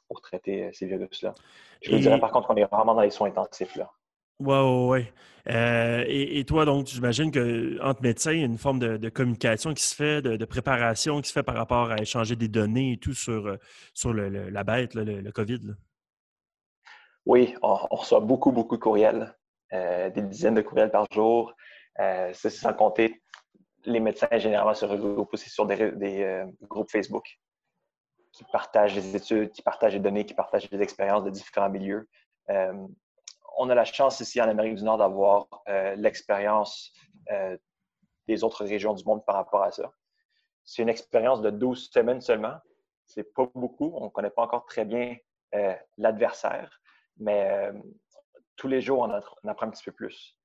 pour 0.07 0.21
traiter 0.21 0.73
ces 0.73 0.87
virus-là. 0.87 1.35
Je 1.83 1.91
vous 1.91 1.99
dirais 1.99 2.19
par 2.19 2.31
contre 2.31 2.47
qu'on 2.47 2.55
est 2.55 2.65
vraiment 2.65 2.95
dans 2.95 3.01
les 3.01 3.11
soins 3.11 3.29
intensifs. 3.29 3.75
Là. 3.75 3.91
Oui, 4.39 4.55
oui, 4.57 4.87
oui. 4.89 5.05
et, 6.07 6.43
toi, 6.45 6.65
donc, 6.65 6.87
j'imagine 6.87 7.31
qu'entre 7.31 8.01
médecins, 8.01 8.31
il 8.31 8.39
y 8.39 8.41
a 8.41 8.45
une 8.45 8.57
forme 8.57 8.79
de, 8.79 9.09
communication 9.09 9.73
qui 9.73 9.83
se 9.83 9.95
fait, 9.95 10.21
de, 10.21 10.45
préparation 10.45 11.21
qui 11.21 11.29
se 11.29 11.33
fait 11.33 11.43
par 11.43 11.55
rapport 11.55 11.91
à 11.91 11.97
échanger 11.97 12.35
des 12.35 12.47
données 12.47 12.93
et 12.93 12.97
tout 12.97 13.13
sur, 13.13 13.47
euh, 13.47 13.57
sur 13.93 14.13
la 14.13 14.63
bête, 14.63 14.95
le, 14.95 15.31
COVID. 15.31 15.75
Oui, 17.25 17.55
on, 17.61 17.75
reçoit 17.75 18.19
beaucoup, 18.19 18.51
beaucoup 18.51 18.75
de 18.75 18.81
courriels, 18.81 19.35
euh, 19.73 20.09
des 20.09 20.21
dizaines 20.21 20.55
de 20.55 20.61
courriels 20.61 20.91
par 20.91 21.05
jour. 21.11 21.53
Euh, 21.99 22.31
c'est 22.33 22.49
sans 22.49 22.73
compter, 22.73 23.21
les 23.85 23.99
médecins 23.99 24.27
généralement 24.33 24.73
se 24.73 24.85
regroupent 24.85 25.33
aussi 25.33 25.49
sur 25.49 25.65
des, 25.65 26.43
groupes 26.63 26.89
Facebook 26.89 27.25
qui 28.31 28.43
partagent 28.51 28.95
des 28.95 29.15
études, 29.15 29.51
qui 29.51 29.61
partagent 29.61 29.93
des 29.93 29.99
données, 29.99 30.25
qui 30.25 30.33
partagent 30.33 30.69
des 30.69 30.81
expériences 30.81 31.23
de 31.23 31.29
différents 31.29 31.69
milieux 31.69 32.09
on 33.57 33.69
a 33.69 33.75
la 33.75 33.85
chance 33.85 34.19
ici 34.19 34.41
en 34.41 34.47
Amérique 34.49 34.75
du 34.75 34.83
Nord 34.83 34.97
d'avoir 34.97 35.47
euh, 35.67 35.95
l'expérience 35.95 36.91
euh, 37.31 37.57
des 38.27 38.43
autres 38.43 38.65
régions 38.65 38.93
du 38.93 39.03
monde 39.05 39.25
par 39.25 39.35
rapport 39.35 39.63
à 39.63 39.71
ça. 39.71 39.91
C'est 40.63 40.81
une 40.81 40.89
expérience 40.89 41.41
de 41.41 41.49
12 41.49 41.89
semaines 41.91 42.21
seulement. 42.21 42.55
C'est 43.05 43.33
pas 43.33 43.47
beaucoup. 43.53 43.93
On 43.95 44.05
ne 44.05 44.09
connaît 44.09 44.29
pas 44.29 44.43
encore 44.43 44.65
très 44.65 44.85
bien 44.85 45.15
euh, 45.55 45.75
l'adversaire, 45.97 46.81
mais 47.17 47.71
tous 48.55 48.67
les 48.67 48.81
jours, 48.81 48.99
on, 48.99 49.11
on, 49.43 49.47
apprend 49.47 49.67
un 49.67 49.71
petit 49.71 49.83
peu 49.83 49.91
plus 49.91 50.37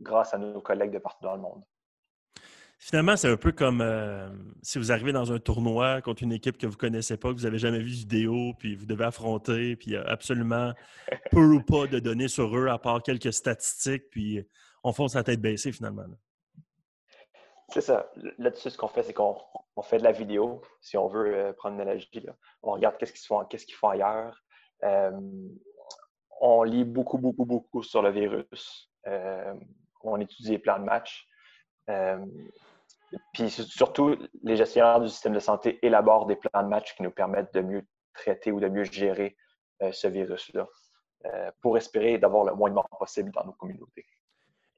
grâce 0.00 0.34
à 0.34 0.38
nos 0.38 0.60
collègues 0.60 0.90
de 0.90 0.98
partout 0.98 1.24
dans 1.24 1.34
le 1.34 1.40
monde. 1.40 1.64
Finalement, 2.78 3.16
c'est 3.16 3.30
un 3.30 3.36
peu 3.36 3.52
comme 3.52 3.80
euh, 3.80 4.28
si 4.62 4.78
vous 4.78 4.92
arrivez 4.92 5.12
dans 5.12 5.32
un 5.32 5.38
tournoi 5.38 6.02
contre 6.02 6.22
une 6.22 6.32
équipe 6.32 6.58
que 6.58 6.66
vous 6.66 6.74
ne 6.74 6.78
connaissez 6.78 7.16
pas, 7.16 7.30
que 7.30 7.36
vous 7.36 7.44
n'avez 7.44 7.58
jamais 7.58 7.78
vu 7.78 7.86
vidéo, 7.86 8.52
puis 8.58 8.74
vous 8.74 8.86
devez 8.86 9.04
affronter, 9.04 9.76
puis 9.76 9.92
il 9.92 9.92
n'y 9.92 9.96
a 9.96 10.04
absolument 10.06 10.72
peu 11.30 11.54
ou 11.54 11.62
pas 11.62 11.86
de 11.86 11.98
données 11.98 12.28
sur 12.28 12.56
eux, 12.56 12.68
à 12.68 12.78
part 12.78 13.02
quelques 13.02 13.32
statistiques, 13.32 14.10
puis 14.10 14.46
on 14.82 14.92
fonce 14.92 15.14
la 15.14 15.24
tête 15.24 15.40
baissée 15.40 15.72
finalement. 15.72 16.04
C'est 17.68 17.80
ça. 17.80 18.10
Là-dessus, 18.38 18.70
ce 18.70 18.76
qu'on 18.76 18.88
fait, 18.88 19.02
c'est 19.02 19.14
qu'on 19.14 19.38
fait 19.82 19.98
de 19.98 20.04
la 20.04 20.12
vidéo, 20.12 20.60
si 20.82 20.98
on 20.98 21.08
veut 21.08 21.34
euh, 21.34 21.52
prendre 21.54 21.76
une 21.76 21.80
analogie. 21.80 22.10
On 22.62 22.72
regarde 22.72 22.98
qu'est-ce 22.98 23.12
qu'ils 23.12 23.26
font, 23.26 23.46
font 23.78 23.88
ailleurs. 23.88 24.44
Euh, 24.82 25.10
on 26.40 26.62
lit 26.64 26.84
beaucoup, 26.84 27.16
beaucoup, 27.16 27.46
beaucoup 27.46 27.82
sur 27.82 28.02
le 28.02 28.10
virus. 28.10 28.90
on 30.02 30.20
étudie 30.20 30.50
les 30.50 30.58
plans 30.58 30.78
de 30.78 30.84
match. 30.84 31.26
Puis 33.32 33.50
surtout, 33.50 34.16
les 34.42 34.56
gestionnaires 34.56 35.00
du 35.00 35.08
système 35.08 35.34
de 35.34 35.40
santé 35.40 35.78
élaborent 35.82 36.26
des 36.26 36.36
plans 36.36 36.62
de 36.62 36.68
match 36.68 36.94
qui 36.96 37.02
nous 37.02 37.10
permettent 37.10 37.54
de 37.54 37.60
mieux 37.60 37.86
traiter 38.12 38.52
ou 38.52 38.60
de 38.60 38.68
mieux 38.68 38.84
gérer 38.84 39.36
euh, 39.82 39.92
ce 39.92 40.06
virus-là 40.06 40.68
euh, 41.26 41.50
pour 41.60 41.76
espérer 41.76 42.18
d'avoir 42.18 42.44
le 42.44 42.54
moins 42.54 42.70
de 42.70 42.74
morts 42.74 42.88
possible 42.98 43.30
dans 43.32 43.44
nos 43.44 43.52
communautés. 43.52 44.06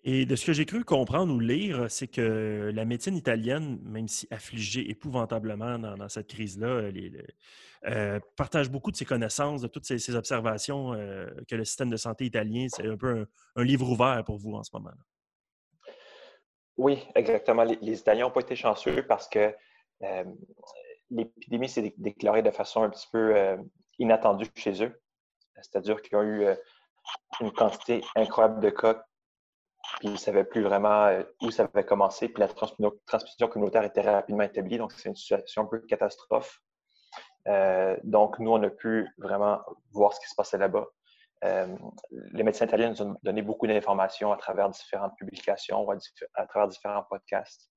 Et 0.04 0.24
de 0.24 0.36
ce 0.36 0.46
que 0.46 0.52
j'ai 0.52 0.64
cru 0.66 0.84
comprendre 0.84 1.34
ou 1.34 1.40
lire, 1.40 1.90
c'est 1.90 2.06
que 2.06 2.70
la 2.72 2.84
médecine 2.84 3.16
italienne, 3.16 3.80
même 3.82 4.06
si 4.06 4.28
affligée 4.30 4.88
épouvantablement 4.88 5.78
dans, 5.80 6.08
cette 6.08 6.28
crise-là, 6.28 6.92
euh, 7.86 8.20
partage 8.36 8.70
beaucoup 8.70 8.92
de 8.92 8.96
ses 8.96 9.04
connaissances, 9.04 9.62
de 9.62 9.66
toutes 9.66 9.84
ces, 9.84 10.14
observations 10.14 10.92
que 11.48 11.56
le 11.56 11.64
système 11.64 11.90
de 11.90 11.96
santé 11.96 12.24
italien, 12.24 12.68
c'est 12.68 12.86
un 12.86 12.96
peu 12.96 13.26
un, 13.56 13.64
livre 13.64 13.90
ouvert 13.90 14.22
pour 14.24 14.38
vous 14.38 14.54
en 14.54 14.62
ce 14.62 14.70
moment. 14.74 14.90
-là. 14.90 15.15
Oui, 16.76 17.06
exactement. 17.14 17.64
Les, 17.64 17.98
Italiens 17.98 18.24
n'ont 18.24 18.30
pas 18.30 18.40
été 18.40 18.54
chanceux 18.54 19.06
parce 19.06 19.28
que 19.28 19.54
euh, 20.02 20.24
l'épidémie 21.10 21.68
s'est 21.68 21.94
déclarée 21.96 22.42
de 22.42 22.50
façon 22.50 22.82
un 22.82 22.90
petit 22.90 23.08
peu 23.10 23.36
euh, 23.36 23.56
inattendue 23.98 24.48
chez 24.54 24.84
eux. 24.84 25.00
C'est-à-dire 25.62 26.02
qu'ils 26.02 26.18
ont 26.18 26.22
eu 26.22 26.44
euh, 26.44 26.54
une 27.40 27.52
quantité 27.52 28.02
incroyable 28.14 28.60
de 28.60 28.68
cas, 28.68 29.06
puis 29.98 30.08
ils 30.08 30.12
ne 30.12 30.16
savaient 30.16 30.44
plus 30.44 30.62
vraiment 30.62 31.08
où 31.40 31.50
ça 31.50 31.68
avait 31.72 31.86
commencé, 31.86 32.28
puis 32.28 32.40
la 32.40 32.48
transmission 32.48 33.48
communautaire 33.48 33.84
était 33.84 34.02
rapidement 34.02 34.42
établie, 34.42 34.76
donc 34.76 34.92
c'est 34.92 35.08
une 35.08 35.16
situation 35.16 35.62
un 35.62 35.66
peu 35.66 35.78
catastrophe. 35.80 36.60
donc, 38.02 38.38
nous, 38.40 38.50
on 38.50 38.62
a 38.64 38.70
pu 38.70 39.08
vraiment 39.16 39.60
voir 39.92 40.12
ce 40.12 40.20
qui 40.20 40.28
se 40.28 40.34
passait 40.34 40.58
là-bas. 40.58 40.86
Euh, 41.44 41.76
les 42.32 42.42
médecins 42.42 42.66
italiens 42.66 42.90
nous 42.90 43.02
ont 43.02 43.16
donné 43.22 43.42
beaucoup 43.42 43.66
d'informations 43.66 44.32
à 44.32 44.36
travers 44.36 44.70
différentes 44.70 45.16
publications, 45.18 45.86
à, 46.34 46.46
travers 46.46 46.68
différents 46.68 47.02
podcasts 47.02 47.70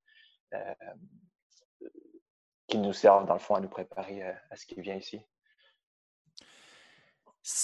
euh, 0.53 0.73
qui 2.67 2.77
nous 2.77 2.93
servent, 2.93 3.25
dans 3.25 3.33
le 3.33 3.39
fond, 3.39 3.55
à 3.55 3.59
nous 3.59 3.69
préparer 3.69 4.23
euh, 4.23 4.33
à, 4.49 4.55
ce 4.55 4.65
qui 4.65 4.79
vient 4.79 4.95
ici. 4.95 5.19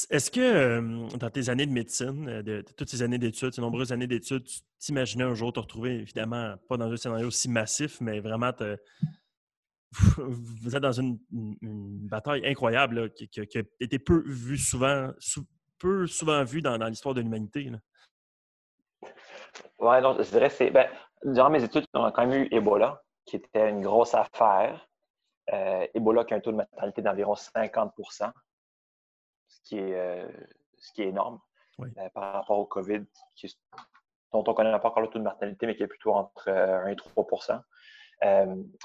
Est-ce 0.09 0.31
que 0.31 1.15
dans 1.17 1.29
tes 1.29 1.49
années 1.49 1.65
de 1.65 1.71
médecine, 1.71 2.41
de, 2.41 2.61
toutes 2.61 2.89
ces 2.89 3.01
années 3.01 3.17
d'études, 3.17 3.53
ces 3.53 3.61
nombreuses 3.61 3.91
années 3.91 4.07
d'études, 4.07 4.45
tu 4.45 4.61
t'imaginais 4.79 5.25
un 5.25 5.33
jour 5.33 5.53
te 5.53 5.59
retrouver, 5.59 5.99
évidemment, 5.99 6.55
pas 6.67 6.77
dans 6.77 6.91
un 6.91 6.97
scénario 6.97 7.27
aussi 7.27 7.49
massif, 7.49 8.01
mais 8.01 8.19
vraiment 8.19 8.51
vous 10.17 10.75
êtes 10.75 10.81
dans 10.81 10.91
une, 10.91 11.19
bataille 12.07 12.45
incroyable 12.45 13.13
qui, 13.13 13.27
qui, 13.29 13.57
a 13.57 13.63
été 13.79 13.99
peu 13.99 14.23
vue 14.25 14.57
souvent, 14.57 15.11
peu 15.85 16.07
souvent 16.07 16.43
vu 16.43 16.63
dans, 16.63 16.77
l'histoire 16.87 17.13
de 17.13 17.21
l'humanité. 17.21 17.71
Oui, 19.79 20.01
donc 20.01 20.17
je 20.21 20.29
dirais 20.31 20.49
c'est. 20.49 20.71
Ben, 20.71 20.89
durant 21.23 21.51
mes 21.51 21.63
études, 21.63 21.85
on 21.93 22.03
a 22.03 22.11
quand 22.11 22.25
même 22.25 22.43
eu 22.43 22.47
Ebola, 22.51 23.03
qui 23.25 23.35
était 23.35 23.69
une 23.69 23.81
grosse 23.81 24.15
affaire. 24.15 24.87
Euh, 25.53 25.85
Ebola 25.93 26.25
qui 26.25 26.33
a 26.33 26.37
un 26.37 26.39
taux 26.39 26.51
de 26.51 26.57
mortalité 26.57 27.03
d'environ 27.03 27.35
50 27.35 27.93
ce 29.47 29.61
qui 29.63 29.77
est, 29.77 29.93
euh, 29.93 30.27
ce 30.79 30.91
qui 30.91 31.03
est 31.03 31.09
énorme 31.09 31.39
euh, 31.79 32.09
par 32.15 32.33
rapport 32.33 32.57
au 32.57 32.65
COVID, 32.65 33.05
dont 34.33 34.43
on 34.47 34.49
ne 34.49 34.55
connaît 34.55 34.71
pas 34.79 34.87
encore 34.87 35.01
le 35.01 35.09
taux 35.09 35.19
de 35.19 35.23
mortalité, 35.23 35.67
mais 35.67 35.75
qui 35.75 35.83
est 35.83 35.87
plutôt 35.87 36.13
entre 36.13 36.49
1 36.49 36.87
et 36.87 36.95
3% 36.95 37.61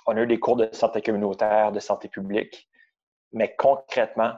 On 0.06 0.16
a 0.16 0.20
eu 0.20 0.26
des 0.26 0.38
cours 0.38 0.56
de 0.56 0.68
santé 0.72 1.00
communautaire, 1.00 1.72
de 1.72 1.80
santé 1.80 2.08
publique, 2.08 2.68
mais 3.32 3.56
concrètement, 3.56 4.34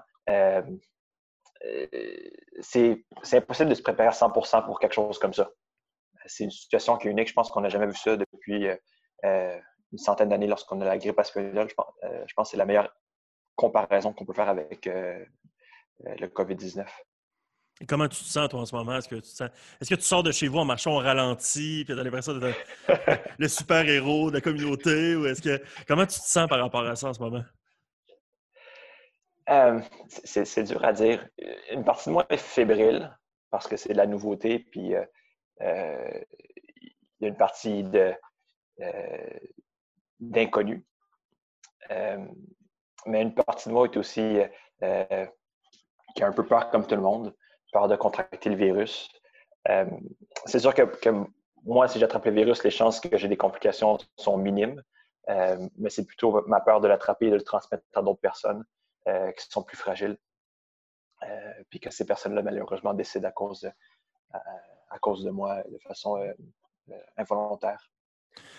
c'est 2.61 3.05
impossible 3.33 3.71
de 3.71 3.75
se 3.75 3.83
préparer 3.83 4.09
à 4.09 4.13
100 4.13 4.31
pour 4.31 4.81
quelque 4.81 4.95
chose 4.95 5.19
comme 5.19 5.33
ça. 5.33 5.51
C'est 6.27 6.45
une 6.45 6.51
situation 6.51 6.97
qui 6.97 7.09
est 7.09 7.11
unique. 7.11 7.29
Je 7.29 7.33
pense 7.33 7.51
qu'on 7.51 7.61
n'a 7.61 7.69
jamais 7.69 7.87
vu 7.87 7.97
ça 7.97 8.17
depuis 8.17 8.69
euh, 8.69 8.77
euh, 9.25 9.59
une 9.93 9.99
centaine 9.99 10.29
d'années 10.29 10.47
lorsqu'on 10.47 10.81
a 10.81 10.85
la 10.85 10.99
grippe 10.99 11.19
espagnole. 11.19 11.69
Je 11.69 11.75
pense, 11.75 11.95
je 12.03 12.35
pense 12.35 12.49
que 12.49 12.51
c'est 12.53 12.57
la 12.57 12.65
meilleure 12.65 12.95
comparaison 13.57 14.13
qu'on 14.13 14.25
peut 14.25 14.33
faire 14.33 14.49
avec 14.49 14.87
le 14.87 16.27
COVID-19. 16.29 16.87
Et 17.81 17.87
comment 17.87 18.07
tu 18.07 18.19
te 18.19 18.29
sens, 18.29 18.49
toi, 18.49 18.61
en 18.61 18.67
ce 18.67 18.75
moment? 18.77 18.97
Est-ce 18.97 19.09
que 19.09 19.17
tu, 19.17 19.29
sens... 19.29 19.51
Est 19.81 19.89
que 19.89 19.95
tu 19.95 20.03
sors 20.03 20.23
de 20.23 20.31
chez 20.31 20.47
vous 20.47 20.59
en 20.59 20.65
marchant 20.65 20.93
au 20.93 20.99
ralenti, 20.99 21.85
puis 21.85 21.95
tu 21.95 22.01
as 22.01 22.05
l'impression 22.05 22.39
d'être 22.39 22.59
le 23.39 23.49
super-héros 23.49 24.31
de 24.31 24.37
la 24.37 24.41
communauté? 24.41 25.17
Ou 25.17 25.27
est-ce 25.27 25.43
que... 25.43 25.61
Comment 25.89 26.07
tu 26.07 26.21
te 26.21 26.25
sens 26.25 26.49
par 26.49 26.61
rapport 26.61 26.87
à 26.87 26.95
ça 26.95 27.09
en 27.09 27.15
ce 27.15 27.21
moment? 27.21 27.43
Euh, 29.49 29.81
c'est 30.09 30.63
dur 30.65 30.85
à 30.85 30.93
dire. 30.93 31.27
Une 31.71 31.85
partie 31.85 32.09
de 32.09 32.13
moi 32.13 32.27
est 32.29 32.37
fébrile 32.37 33.17
parce 33.51 33.67
que 33.67 33.77
c'est 33.77 33.93
de 33.93 33.99
la 33.99 34.07
nouveauté, 34.07 34.61
puis 34.61 34.95
euh, 34.95 35.05
euh, 35.61 36.21
il 36.81 37.23
y 37.23 37.25
a 37.27 37.29
une 37.29 37.37
partie 37.37 37.85
d'inconnu. 40.21 40.87
mais 41.91 43.23
une 43.23 43.35
partie 43.35 43.69
de 43.69 43.75
moi 43.75 43.87
est 43.87 43.97
aussi 43.97 44.39
qui 46.15 46.23
a 46.23 46.27
un 46.27 46.33
peu 46.33 46.47
peur, 46.47 46.71
comme 46.71 46.87
tout 46.87 46.95
le 46.95 47.03
monde, 47.03 47.35
peur 47.73 47.89
de 47.89 47.97
contracter 47.97 48.51
le 48.51 48.57
virus. 48.57 49.11
c'est 50.47 50.59
sûr 50.59 50.75
que, 50.75 50.83
que, 50.83 51.11
moi, 51.65 51.89
si 51.89 51.99
j'attrape 51.99 52.25
le 52.27 52.33
virus, 52.33 52.65
les 52.65 52.71
chances 52.71 53.01
que 53.01 53.17
j'ai 53.17 53.29
des 53.29 53.37
complications 53.37 53.99
sont 54.17 54.37
minimes, 54.37 54.83
mais 55.29 55.91
c'est 55.91 56.07
plutôt 56.07 56.45
ma 56.47 56.61
peur 56.61 56.81
de 56.81 56.89
l'attraper 56.89 57.27
et 57.27 57.31
de 57.31 57.37
le 57.37 57.43
transmettre 57.43 57.85
à 57.95 58.03
d'autres 58.03 58.21
personnes. 58.21 58.65
Euh, 59.09 59.33
qui 59.33 59.47
sont 59.51 59.65
plus 59.65 59.77
fragiles. 59.77 60.17
Euh, 61.25 61.53
puis 61.71 61.81
que 61.81 61.91
ces 61.91 62.07
personnes-là, 62.07 62.43
malheureusement, 62.43 62.95
décident 62.95 63.29
à 63.29 63.33
cause 63.33 63.63
de, 63.63 63.71
à, 64.33 64.99
cause 65.01 65.25
de 65.25 65.31
moi 65.31 65.61
de 65.69 65.79
façon 65.79 66.19
euh, 66.19 66.33
involontaire. 67.17 67.91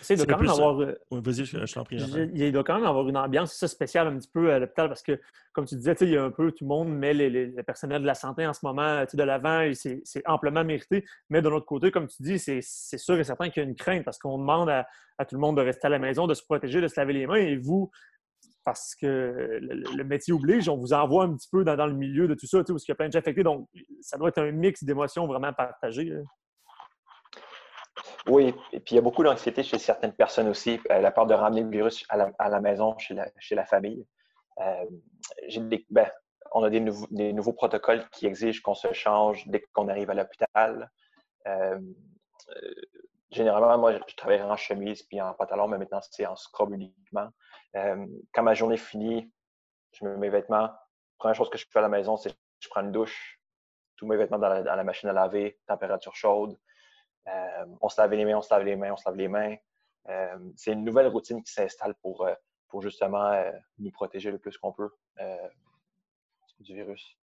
Il 0.09 0.17
doit, 0.17 0.25
quand 0.25 0.37
même 0.37 0.49
avoir, 0.49 0.81
il 1.11 2.51
doit 2.51 2.63
quand 2.65 2.75
même 2.75 2.85
avoir 2.85 3.07
une 3.07 3.15
ambiance 3.15 3.65
spéciale 3.65 4.07
un 4.07 4.17
petit 4.17 4.29
peu 4.29 4.51
à 4.51 4.59
l'hôpital 4.59 4.89
parce 4.89 5.01
que, 5.01 5.19
comme 5.53 5.65
tu 5.65 5.75
disais, 5.75 5.95
il 6.01 6.09
y 6.09 6.17
a 6.17 6.23
un 6.23 6.29
peu 6.29 6.51
tout 6.51 6.65
le 6.65 6.67
monde 6.67 6.89
met 6.89 7.13
les, 7.13 7.29
les, 7.29 7.63
personnels 7.63 8.01
de 8.01 8.07
la 8.07 8.13
santé 8.13 8.45
en 8.45 8.53
ce 8.53 8.59
moment 8.65 9.05
de 9.11 9.23
l'avant 9.23 9.61
et 9.61 9.73
c'est 9.73 10.03
amplement 10.25 10.65
mérité. 10.65 11.05
Mais 11.29 11.41
de 11.41 11.47
l'autre 11.47 11.65
côté, 11.65 11.89
comme 11.89 12.07
tu 12.07 12.21
dis, 12.21 12.37
c'est 12.37 12.61
sûr 12.97 13.17
et 13.17 13.23
certain 13.23 13.49
qu'il 13.49 13.63
y 13.63 13.65
a 13.65 13.69
une 13.69 13.75
crainte 13.75 14.03
parce 14.03 14.19
qu'on 14.19 14.37
demande 14.37 14.69
à, 14.69 14.87
à, 15.17 15.25
tout 15.25 15.35
le 15.35 15.41
monde 15.41 15.55
de 15.55 15.61
rester 15.61 15.87
à 15.87 15.89
la 15.89 15.99
maison, 15.99 16.27
de 16.27 16.33
se 16.33 16.43
protéger, 16.43 16.81
de 16.81 16.89
se 16.89 16.99
laver 16.99 17.13
les 17.13 17.25
mains. 17.25 17.35
Et 17.37 17.55
vous, 17.55 17.89
parce 18.63 18.95
que 18.95 19.59
le, 19.61 20.03
métier 20.03 20.33
oblige, 20.33 20.69
on 20.69 20.77
vous 20.77 20.93
envoie 20.93 21.25
un 21.25 21.35
petit 21.35 21.49
peu 21.49 21.63
dans, 21.63 21.85
le 21.85 21.93
milieu 21.93 22.27
de 22.27 22.33
tout 22.33 22.47
ça, 22.47 22.59
où 22.59 22.63
il 22.63 22.87
y 22.87 22.91
a 22.91 22.95
plein 22.95 23.07
de 23.07 23.13
gens 23.13 23.19
affectés. 23.19 23.43
Donc, 23.43 23.67
ça 24.01 24.17
doit 24.17 24.29
être 24.29 24.39
un 24.39 24.51
mix 24.51 24.83
d'émotions 24.83 25.27
vraiment 25.27 25.53
partagées. 25.53 26.13
Oui, 28.27 28.53
et 28.71 28.79
puis 28.79 28.93
il 28.93 28.95
y 28.95 28.99
a 28.99 29.01
beaucoup 29.01 29.23
d'anxiété 29.23 29.63
chez 29.63 29.77
certaines 29.77 30.13
personnes 30.13 30.47
aussi, 30.47 30.79
euh, 30.91 31.01
la 31.01 31.11
peur 31.11 31.25
de 31.25 31.33
ramener 31.33 31.61
le 31.61 31.69
virus 31.69 32.05
à 32.09 32.17
la, 32.17 32.61
maison, 32.61 32.97
chez 32.97 33.13
la, 33.55 33.65
famille. 33.65 34.05
Euh, 34.59 34.85
ben, 35.89 36.09
on 36.53 36.63
a 36.63 36.69
des, 36.69 36.79
nouveaux 37.33 37.53
protocoles 37.53 38.07
qui 38.11 38.25
exigent 38.25 38.61
qu'on 38.61 38.75
se 38.75 38.93
change 38.93 39.45
dès 39.47 39.63
qu'on 39.73 39.89
arrive 39.89 40.09
à 40.09 40.13
l'hôpital. 40.13 40.89
Généralement, 43.33 43.77
moi, 43.77 43.93
je 43.93 44.15
travaille 44.15 44.41
en 44.41 44.55
chemise 44.55 45.03
puis 45.03 45.19
en 45.21 45.33
pantalon, 45.33 45.67
mais 45.67 45.77
maintenant, 45.77 46.01
c'est 46.01 46.25
en 46.25 46.35
scrub 46.35 46.73
uniquement. 46.73 47.29
quand 47.73 48.43
ma 48.43 48.53
journée 48.53 48.77
finit, 48.77 49.31
je 49.91 50.05
mets 50.05 50.17
mes 50.17 50.29
vêtements. 50.29 50.69
Première 51.17 51.35
chose 51.35 51.49
que 51.49 51.57
je 51.57 51.65
fais 51.69 51.79
à 51.79 51.83
la 51.83 51.89
maison, 51.89 52.17
c'est 52.17 52.33
je 52.59 52.69
prends 52.69 52.81
une 52.81 52.91
douche, 52.91 53.41
tous 53.97 54.07
mes 54.07 54.15
vêtements 54.15 54.39
dans 54.39 54.49
la, 54.49 54.83
machine 54.83 55.09
à 55.09 55.13
laver, 55.13 55.59
température 55.67 56.15
chaude. 56.15 56.57
on 57.81 57.89
se 57.89 58.01
lave 58.01 58.13
les 58.13 58.25
mains, 58.25 58.37
on 58.37 58.41
se 58.41 58.53
lave 58.53 58.63
les 58.63 58.75
mains, 58.75 58.93
on 58.93 58.97
se 58.97 59.07
lave 59.07 59.17
les 59.17 59.27
mains. 59.27 59.55
c'est 60.55 60.71
une 60.71 60.83
nouvelle 60.83 61.07
routine 61.07 61.43
qui 61.43 61.51
s'installe 61.51 61.95
pour, 61.95 62.27
pour 62.69 62.81
justement 62.81 63.33
nous 63.79 63.91
protéger 63.91 64.31
le 64.31 64.39
plus 64.39 64.57
qu'on 64.57 64.71
peut 64.71 64.91
du 66.59 66.73
virus. 66.73 67.17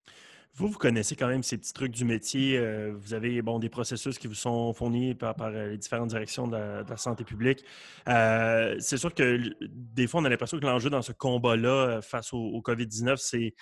Vous, 0.54 0.68
vous 0.68 0.78
connaissez 0.78 1.14
quand 1.14 1.28
même 1.28 1.44
ces 1.44 1.56
petits 1.56 1.72
trucs 1.72 1.92
du 1.92 2.04
métier. 2.04 2.58
Euh, 2.58 2.92
vous 2.96 3.14
avez 3.14 3.42
bon, 3.42 3.60
des 3.60 3.68
processus 3.68 4.18
qui 4.18 4.26
vous 4.26 4.34
sont 4.34 4.72
fournis 4.72 5.14
par, 5.14 5.34
euh, 5.40 5.68
les 5.68 5.78
différentes 5.78 6.08
directions 6.08 6.48
de 6.48 6.56
la, 6.56 6.96
santé 6.96 7.22
publique. 7.22 7.64
Euh, 8.08 8.74
c'est 8.80 8.96
sûr 8.96 9.14
que 9.14 9.40
des 9.62 10.08
fois, 10.08 10.20
on 10.20 10.24
a 10.24 10.28
l'impression 10.28 10.58
que 10.58 10.66
l'enjeu 10.66 10.90
dans 10.90 11.02
ce 11.02 11.12
combat-là 11.12 12.00
face 12.02 12.32
au, 12.32 12.60
COVID-19, 12.60 13.16
c'est 13.18 13.54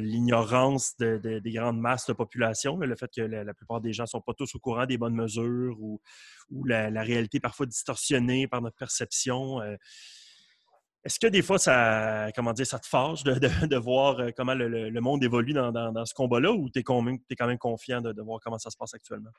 l'ignorance 0.00 0.96
des 0.98 1.52
grandes 1.52 1.80
masses 1.80 2.06
de 2.06 2.12
population, 2.12 2.76
le 2.76 2.94
fait 2.94 3.10
que 3.14 3.22
la, 3.22 3.54
plupart 3.54 3.80
des 3.80 3.92
gens 3.92 4.04
ne 4.04 4.08
sont 4.08 4.20
pas 4.20 4.34
tous 4.34 4.54
au 4.54 4.58
courant 4.60 4.86
des 4.86 4.96
bonnes 4.96 5.16
mesures 5.16 5.76
ou, 5.80 6.00
la, 6.64 6.88
la, 6.90 7.02
réalité 7.02 7.40
parfois 7.40 7.66
distorsionnée 7.66 8.46
par 8.46 8.62
notre 8.62 8.76
perception. 8.76 9.60
Est-ce 11.04 11.20
que 11.20 11.28
des 11.28 11.42
fois, 11.42 11.58
ça, 11.58 12.26
comment 12.34 12.52
dire, 12.52 12.66
ça 12.66 12.78
te 12.78 12.86
fâche 12.86 13.22
de, 13.22 13.76
voir 13.76 14.18
euh, 14.18 14.30
comment 14.36 14.54
le, 14.54 15.00
monde 15.00 15.22
évolue 15.22 15.52
dans, 15.52 16.04
ce 16.04 16.14
combat-là 16.14 16.50
ou 16.50 16.68
tu 16.70 16.80
es, 16.80 16.82
quand 16.82 17.02
même 17.02 17.58
confiant 17.58 18.00
de, 18.00 18.20
voir 18.22 18.40
comment 18.42 18.58
ça 18.58 18.70
se 18.70 18.76
passe 18.76 18.94
actuellement? 18.94 19.30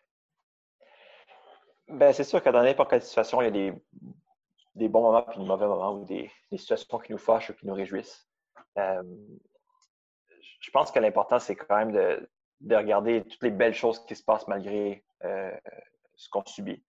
Ben, 1.90 2.14
c'est 2.14 2.24
sûr 2.24 2.42
que 2.42 2.50
dans 2.50 2.64
n'importe 2.64 2.92
quelle 2.92 3.02
situation, 3.02 3.42
il 3.42 3.46
y 3.46 3.48
a 3.48 3.74
des, 4.76 4.88
bons 4.88 5.02
moments 5.02 5.30
et 5.32 5.38
des 5.38 5.46
mauvais 5.46 5.68
moments 5.68 5.94
ou 5.96 6.06
des, 6.06 6.32
situations 6.56 6.98
qui 7.00 7.12
nous 7.12 7.18
fâchent 7.18 7.50
ou 7.50 7.54
qui 7.54 7.68
nous 7.68 7.74
réjouissent. 7.74 8.28
Euh, 8.78 9.04
je 10.62 10.72
pense 10.72 10.92
que 10.92 11.00
l'important, 11.00 11.40
c'est 11.40 11.56
quand 11.56 11.76
même 11.76 11.92
de, 11.92 12.76
regarder 12.76 13.24
toutes 13.24 13.44
les 13.44 13.52
belles 13.52 13.74
choses 13.74 14.06
qui 14.06 14.16
se 14.16 14.24
passent 14.24 14.48
malgré 14.48 15.04
euh, 15.26 15.52
ce 16.16 16.30
qu'on 16.30 16.46
subit. 16.46 16.82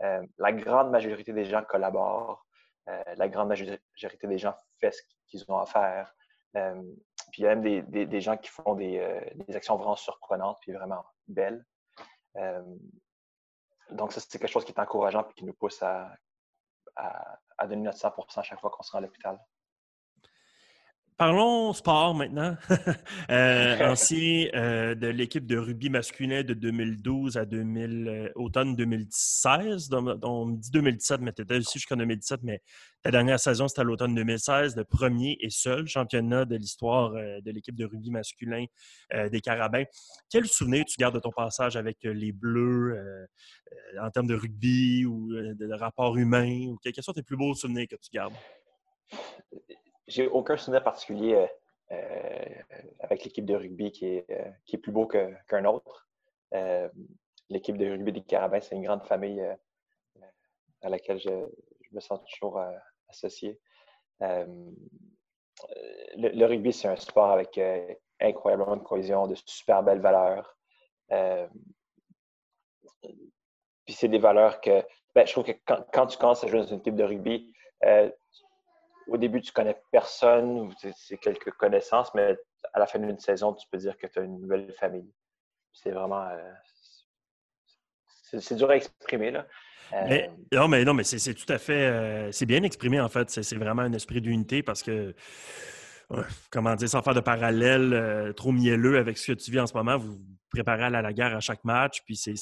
la 0.00 0.52
grande 0.52 0.90
majorité 0.90 1.32
des 1.32 1.46
gens 1.46 1.62
collaborent. 1.62 2.44
Euh, 2.88 3.02
la 3.16 3.28
grande 3.28 3.48
majorité 3.48 4.26
des 4.26 4.38
gens 4.38 4.54
font 4.80 4.90
ce 4.90 5.02
qu'ils 5.28 5.44
ont 5.48 5.58
à 5.58 5.66
faire. 5.66 6.14
Euh, 6.56 6.82
puis 7.30 7.42
il 7.42 7.44
y 7.44 7.48
a 7.48 7.54
même 7.54 7.84
des, 7.90 8.20
gens 8.20 8.36
qui 8.36 8.48
font 8.48 8.76
euh, 8.80 9.20
des, 9.34 9.56
actions 9.56 9.76
vraiment 9.76 9.96
surprenantes 9.96 10.58
puis 10.60 10.72
vraiment 10.72 11.04
belles. 11.28 11.64
donc, 13.90 14.12
ça, 14.12 14.20
c'est 14.20 14.38
quelque 14.38 14.50
chose 14.50 14.64
qui 14.64 14.72
est 14.72 14.80
encourageant 14.80 15.26
et 15.28 15.32
qui 15.34 15.44
nous 15.44 15.52
pousse 15.52 15.82
à, 15.82 16.12
à 16.96 17.66
donner 17.66 17.82
notre 17.82 17.98
100% 17.98 18.40
à 18.40 18.42
chaque 18.42 18.60
fois 18.60 18.70
qu'on 18.70 18.82
se 18.82 18.92
rend 18.92 18.98
à 18.98 19.02
l'hôpital. 19.02 19.38
Parlons 21.20 21.74
sport 21.74 22.14
maintenant. 22.14 22.56
euh, 23.30 23.76
ancien 23.92 24.48
euh, 24.54 24.94
de 24.94 25.08
l'équipe 25.08 25.44
de 25.44 25.58
rugby 25.58 25.90
masculin 25.90 26.42
de 26.42 26.54
2012 26.54 27.36
à 27.36 27.44
2000, 27.44 28.08
euh, 28.08 28.28
automne 28.36 28.74
2016. 28.74 29.90
on 30.22 30.46
me 30.46 30.56
dit 30.56 30.70
2017, 30.70 31.20
mais 31.20 31.34
tu 31.34 31.42
étais 31.42 31.58
aussi 31.58 31.78
jusqu'en 31.78 31.96
2017, 31.96 32.40
mais 32.42 32.62
ta 33.02 33.10
dernière 33.10 33.38
saison, 33.38 33.68
c'était 33.68 33.82
à 33.82 33.84
l'automne 33.84 34.14
2016, 34.14 34.76
le 34.76 34.84
premier 34.84 35.36
et 35.42 35.50
seul 35.50 35.86
championnat 35.86 36.46
de 36.46 36.56
l'histoire 36.56 37.10
de 37.12 37.50
l'équipe 37.50 37.76
de 37.76 37.84
rugby 37.84 38.10
masculin 38.10 38.64
des 39.30 39.40
Carabins. 39.42 39.84
Quel 40.30 40.46
souvenir 40.46 40.86
tu 40.86 40.96
gardes 40.98 41.16
de 41.16 41.20
ton 41.20 41.32
passage 41.32 41.76
avec 41.76 41.98
les 42.02 42.32
Bleus 42.32 42.98
en 44.00 44.10
termes 44.10 44.26
de 44.26 44.34
rugby 44.34 45.04
ou 45.04 45.34
de, 45.34 45.74
rapport 45.74 46.16
humain? 46.16 46.68
Ou 46.68 46.78
quels 46.82 46.94
sont 47.02 47.12
tes 47.12 47.22
plus 47.22 47.36
beaux 47.36 47.54
souvenirs 47.54 47.88
que 47.88 47.96
tu 47.96 48.10
gardes? 48.10 48.32
J'ai 50.10 50.28
aucun 50.28 50.56
souvenir 50.56 50.82
particulier 50.82 51.34
euh, 51.34 51.46
euh, 51.92 52.62
avec 53.00 53.24
l'équipe 53.24 53.46
de 53.46 53.54
rugby 53.54 53.92
qui 53.92 54.06
est, 54.06 54.26
euh, 54.30 54.50
qui 54.66 54.76
est 54.76 54.78
plus 54.78 54.92
beau 54.92 55.06
qu'un 55.06 55.64
autre. 55.64 56.08
l'équipe 57.48 57.78
de 57.78 57.90
rugby 57.90 58.12
des 58.12 58.22
Carabins, 58.22 58.60
c'est 58.60 58.76
une 58.76 58.84
grande 58.84 59.04
famille 59.04 59.42
à 60.82 60.88
laquelle 60.88 61.18
je, 61.18 61.30
me 61.92 62.00
sens 62.00 62.20
toujours 62.32 62.62
associé. 63.08 63.58
Le, 64.20 64.74
rugby, 66.44 66.72
c'est 66.72 66.88
un 66.88 66.96
sport 66.96 67.30
avec 67.30 67.60
incroyablement 68.20 68.76
de 68.76 68.82
cohésion, 68.82 69.26
de 69.26 69.34
super 69.46 69.82
belles 69.82 70.00
valeurs. 70.00 70.56
puis 73.84 73.94
c'est 73.94 74.08
des 74.08 74.18
valeurs 74.18 74.60
que 74.60 74.84
ben, 75.14 75.26
je 75.26 75.32
trouve 75.32 75.44
que 75.44 75.52
quand, 75.64 75.84
quand, 75.92 76.06
tu 76.06 76.18
commences 76.18 76.44
à 76.44 76.46
jouer 76.46 76.60
dans 76.60 76.66
une 76.66 76.78
équipe 76.78 76.94
de 76.94 77.04
rugby, 77.04 77.52
au 79.10 79.16
début, 79.16 79.40
tu 79.40 79.52
connais 79.52 79.76
personne 79.90 80.72
c'est 80.96 81.18
quelques 81.18 81.50
connaissances, 81.52 82.14
mais 82.14 82.36
à 82.72 82.78
la 82.78 82.86
fin 82.86 82.98
d'une 82.98 83.18
saison, 83.18 83.52
tu 83.54 83.66
peux 83.70 83.78
dire 83.78 83.96
que 83.98 84.06
tu 84.06 84.18
as 84.18 84.22
une 84.22 84.40
nouvelle 84.40 84.72
famille. 84.72 85.12
C'est 85.72 85.90
vraiment. 85.90 86.28
Euh, 86.28 86.52
c'est 88.38 88.54
dur 88.54 88.70
à 88.70 88.76
exprimer, 88.76 89.32
là. 89.32 89.46
Mais, 89.92 90.28
euh, 90.28 90.56
non, 90.56 90.68
mais 90.68 90.84
non, 90.84 90.94
mais 90.94 91.02
c'est 91.02 91.34
tout 91.34 91.52
à 91.52 91.58
fait. 91.58 91.86
Euh, 91.86 92.30
c'est 92.30 92.46
bien 92.46 92.62
exprimé, 92.62 93.00
en 93.00 93.08
fait. 93.08 93.28
C'est 93.30 93.56
vraiment 93.56 93.82
un 93.82 93.92
esprit 93.92 94.20
d'unité 94.20 94.62
parce 94.62 94.82
que. 94.82 95.14
comment 96.50 96.74
dire, 96.76 96.88
sans 96.88 97.02
faire 97.02 97.14
de 97.14 97.20
parallèle 97.20 98.32
trop 98.34 98.52
mielleux 98.52 98.98
avec 98.98 99.18
ce 99.18 99.32
que 99.32 99.36
tu 99.38 99.50
vis 99.50 99.60
en 99.60 99.66
ce 99.66 99.74
moment, 99.74 99.96
vous 99.96 100.12
vous 100.12 100.36
préparez 100.52 100.84
à 100.84 100.90
la 100.90 101.12
guerre 101.12 101.36
à 101.36 101.40
chaque 101.40 101.64
match, 101.64 102.02
puis 102.04 102.16
c'est 102.16 102.34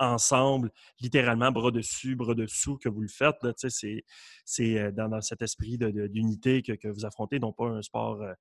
ensemble, 0.00 0.70
littéralement, 1.00 1.52
bras 1.52 1.70
dessus, 1.70 2.16
bras 2.16 2.34
dessous, 2.34 2.78
que 2.78 2.88
vous 2.88 3.02
le 3.02 3.08
faites. 3.08 3.36
C'est 3.56 4.78
euh, 4.78 4.90
dans, 4.90 5.20
cet 5.20 5.42
esprit 5.42 5.78
d'unité 5.78 6.62
que, 6.62 6.88
vous 6.88 7.04
affrontez, 7.04 7.38
non 7.38 7.52
pas 7.52 7.66
un 7.66 7.82
sport 7.82 8.22
euh, 8.22 8.32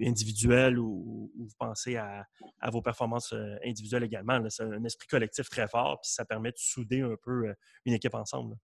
individuel 0.00 0.78
où, 0.78 1.30
vous 1.36 1.54
pensez 1.58 1.96
à, 1.96 2.26
vos 2.70 2.82
performances 2.82 3.32
euh, 3.32 3.56
individuelles 3.64 4.04
également. 4.04 4.40
C'est 4.48 4.64
un 4.64 4.84
esprit 4.84 5.06
collectif 5.06 5.48
très 5.48 5.68
fort, 5.68 6.00
puis 6.00 6.10
ça 6.10 6.24
permet 6.24 6.50
de 6.50 6.58
souder 6.58 7.02
un 7.02 7.16
peu 7.22 7.54
une 7.84 7.92
équipe 7.92 8.14
ensemble. 8.14 8.56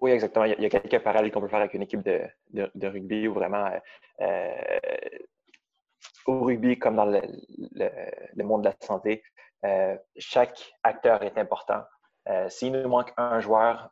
Oui, 0.00 0.12
exactement. 0.12 0.46
Il 0.46 0.60
y 0.60 0.66
a, 0.66 0.70
quelques 0.70 1.02
parallèles 1.04 1.30
qu'on 1.30 1.42
peut 1.42 1.48
faire 1.48 1.60
avec 1.60 1.74
une 1.74 1.82
équipe 1.82 2.02
de, 2.02 2.88
rugby 2.88 3.28
où 3.28 3.34
vraiment, 3.34 3.68
au 6.26 6.44
rugby 6.44 6.78
comme 6.78 6.96
dans 6.96 7.04
le 7.04 8.44
monde 8.44 8.62
de 8.62 8.68
la 8.68 8.76
santé, 8.80 9.22
euh, 9.64 9.96
chaque 10.18 10.72
acteur 10.82 11.22
est 11.22 11.38
important. 11.38 11.82
Euh, 12.28 12.48
s'il 12.48 12.72
nous 12.72 12.88
manque 12.88 13.12
un 13.16 13.40
joueur, 13.40 13.90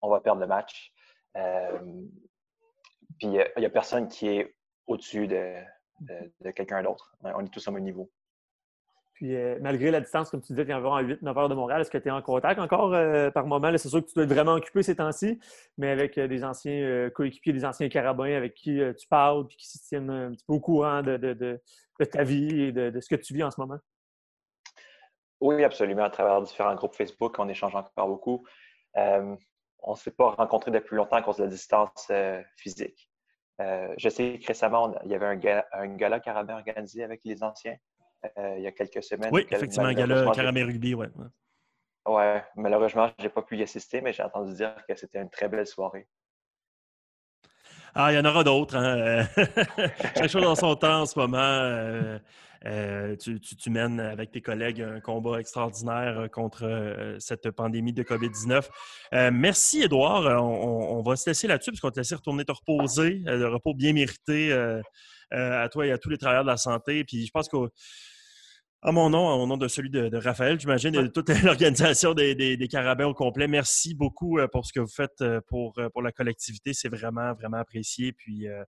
on 0.00 0.10
va 0.10 0.20
perdre 0.20 0.40
le 0.40 0.46
match. 0.46 0.92
Euh, 1.36 1.78
puis 3.18 3.28
il 3.28 3.44
n'y 3.56 3.66
a, 3.66 3.70
personne 3.70 4.08
qui 4.08 4.28
est 4.28 4.54
au-dessus 4.86 5.26
de, 5.26 5.54
quelqu'un 6.54 6.82
d'autre. 6.82 7.16
On 7.22 7.44
est 7.44 7.52
tous 7.52 7.66
au 7.66 7.72
même 7.72 7.82
niveau. 7.82 8.10
Puis 9.14 9.34
malgré 9.60 9.90
la 9.90 10.00
distance, 10.00 10.30
comme 10.30 10.40
tu 10.40 10.52
disais, 10.52 10.64
tu 10.64 10.70
es 10.70 10.74
environ 10.74 10.94
à 10.94 11.02
8-9 11.02 11.36
heures 11.36 11.48
de 11.48 11.54
Montréal, 11.56 11.80
est-ce 11.80 11.90
que 11.90 11.98
tu 11.98 12.06
es 12.06 12.12
en 12.12 12.22
contact 12.22 12.60
encore 12.60 12.92
par 13.32 13.46
moment? 13.46 13.76
C'est 13.76 13.88
sûr 13.88 14.00
que 14.00 14.06
tu 14.06 14.14
dois 14.14 14.22
être 14.22 14.32
vraiment 14.32 14.54
occupé 14.54 14.84
ces 14.84 14.94
temps-ci, 14.94 15.40
mais 15.76 15.90
avec 15.90 16.20
des 16.20 16.44
anciens 16.44 17.10
coéquipiers, 17.10 17.52
des 17.52 17.64
anciens 17.64 17.88
carabins 17.88 18.36
avec 18.36 18.54
qui 18.54 18.80
tu 18.96 19.08
parles, 19.08 19.48
puis 19.48 19.56
qui 19.56 19.66
se 19.66 19.78
tiennent 19.88 20.10
un 20.10 20.30
petit 20.30 20.44
peu 20.46 20.52
au 20.52 20.60
courant 20.60 21.02
de, 21.02 21.60
ta 22.12 22.22
vie 22.22 22.62
et 22.62 22.72
de, 22.72 23.00
ce 23.00 23.08
que 23.08 23.16
tu 23.16 23.34
vis 23.34 23.42
en 23.42 23.50
ce 23.50 23.60
moment. 23.60 23.80
Oui, 25.40 25.62
absolument. 25.64 26.04
À 26.04 26.10
travers 26.10 26.42
différents 26.42 26.74
groupes 26.74 26.94
Facebook, 26.94 27.38
on 27.38 27.48
échange 27.48 27.74
encore 27.74 28.08
beaucoup. 28.08 28.46
Euh, 28.96 29.36
on 29.80 29.92
ne 29.92 29.96
s'est 29.96 30.10
pas 30.10 30.30
rencontrés 30.30 30.70
depuis 30.70 30.96
longtemps 30.96 31.16
à 31.16 31.22
cause 31.22 31.36
de 31.36 31.44
la 31.44 31.50
distance 31.50 32.08
euh, 32.10 32.42
physique. 32.56 33.10
Euh, 33.60 33.94
je 33.96 34.08
sais 34.08 34.38
que 34.38 34.46
récemment, 34.46 34.94
il 35.04 35.10
y 35.10 35.14
avait 35.14 35.26
un, 35.26 35.36
gala, 35.36 35.66
un 35.72 35.88
gala 35.88 36.20
carabin 36.20 36.54
organisé 36.54 37.04
avec 37.04 37.20
les 37.24 37.42
anciens 37.42 37.76
il 38.36 38.62
y 38.62 38.66
a 38.66 38.72
quelques 38.72 39.02
semaines. 39.02 39.30
Oui, 39.32 39.46
effectivement, 39.48 39.86
un 39.86 39.94
gala 39.94 40.32
carabin 40.32 40.66
rugby, 40.66 40.92
oui. 40.92 41.06
Oui, 42.08 42.22
malheureusement, 42.56 43.10
je 43.16 43.24
n'ai 43.24 43.28
pas 43.28 43.42
pu 43.42 43.56
y 43.58 43.62
assister, 43.62 44.00
mais 44.00 44.12
j'ai 44.12 44.24
entendu 44.24 44.54
dire 44.54 44.74
que 44.88 44.94
c'était 44.96 45.20
une 45.20 45.30
très 45.30 45.48
belle 45.48 45.66
soirée. 45.68 46.08
Ah, 47.94 48.12
il 48.12 48.16
y 48.16 48.18
en 48.18 48.24
aura 48.24 48.44
d'autres. 48.44 48.76
Hein? 48.76 49.26
Chaque 50.16 50.28
chose 50.28 50.42
dans 50.42 50.54
son 50.54 50.74
temps 50.76 51.02
en 51.02 51.06
ce 51.06 51.18
moment. 51.18 51.38
Euh, 51.38 52.18
tu, 52.62 53.70
mènes 53.70 54.00
avec 54.00 54.30
tes 54.30 54.40
collègues 54.40 54.80
un 54.80 55.00
combat 55.00 55.38
extraordinaire 55.38 56.18
euh, 56.18 56.28
contre 56.28 56.64
euh, 56.64 57.16
cette 57.18 57.50
pandémie 57.50 57.92
de 57.92 58.02
COVID-19. 58.02 59.30
merci, 59.30 59.82
Edouard. 59.82 60.42
On, 60.42 61.02
va 61.02 61.16
se 61.16 61.30
laisser 61.30 61.46
là-dessus 61.46 61.70
parce 61.70 61.80
qu'on 61.80 61.90
te 61.90 62.00
laisser 62.00 62.14
retourner 62.14 62.44
te 62.44 62.52
reposer. 62.52 63.22
le 63.24 63.46
repos 63.48 63.74
bien 63.74 63.92
mérité 63.92 64.52
à 65.30 65.68
toi 65.68 65.86
et 65.86 65.92
à 65.92 65.98
tous 65.98 66.10
les 66.10 66.18
travailleurs 66.18 66.44
de 66.44 66.50
la 66.50 66.56
santé. 66.56 67.04
Puis 67.04 67.26
je 67.26 67.30
pense 67.30 67.48
qu'au 67.48 67.68
à 68.80 68.92
mon 68.92 69.10
nom, 69.10 69.26
au 69.28 69.46
nom 69.46 69.56
de 69.56 69.66
celui 69.66 69.90
de, 69.90 70.16
Raphaël, 70.16 70.58
j'imagine, 70.60 70.94
et 70.94 71.02
de 71.02 71.08
toute 71.08 71.28
l'organisation 71.42 72.14
des, 72.14 72.68
Carabins 72.70 73.06
au 73.06 73.14
complet, 73.14 73.48
merci 73.48 73.94
beaucoup 73.94 74.38
pour 74.52 74.66
ce 74.66 74.72
que 74.72 74.80
vous 74.80 74.86
faites 74.86 75.24
pour, 75.48 75.74
pour 75.92 76.02
la 76.02 76.12
collectivité. 76.12 76.72
C'est 76.72 76.88
vraiment, 76.88 77.32
vraiment 77.34 77.56
apprécié. 77.56 78.12
Puis 78.12 78.46
euh, 78.46 78.62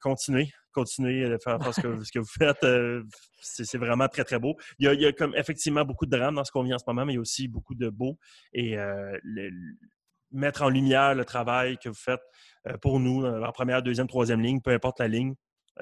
continuez, 0.00 0.50
continuez 0.72 1.28
de 1.28 1.38
faire, 1.42 1.58
ce, 1.74 1.80
que, 1.80 2.18
vous 2.18 2.26
faites. 2.26 2.62
Euh, 2.64 3.02
c'est 3.40 3.78
vraiment 3.78 4.08
très, 4.08 4.24
très 4.24 4.38
beau. 4.38 4.56
Il 4.78 4.92
y, 4.92 5.06
a, 5.06 5.12
comme 5.12 5.34
effectivement 5.36 5.84
beaucoup 5.84 6.06
de 6.06 6.16
drames 6.16 6.34
dans 6.34 6.44
ce 6.44 6.52
qu'on 6.52 6.62
vit 6.62 6.74
en 6.74 6.78
ce 6.78 6.84
moment, 6.86 7.04
mais 7.04 7.12
il 7.12 7.16
y 7.16 7.18
a 7.18 7.22
aussi 7.22 7.48
beaucoup 7.48 7.74
de 7.74 7.88
beau. 7.88 8.18
Et 8.52 8.76
mettre 10.32 10.62
en 10.62 10.68
lumière 10.68 11.14
le 11.14 11.24
travail 11.24 11.76
que 11.78 11.88
vous 11.88 11.94
faites 11.94 12.20
pour 12.82 13.00
nous 13.00 13.26
en 13.26 13.52
première, 13.52 13.82
deuxième, 13.82 14.06
troisième 14.06 14.40
ligne, 14.40 14.60
peu 14.60 14.70
importe 14.70 15.00
la 15.00 15.08
ligne, 15.08 15.34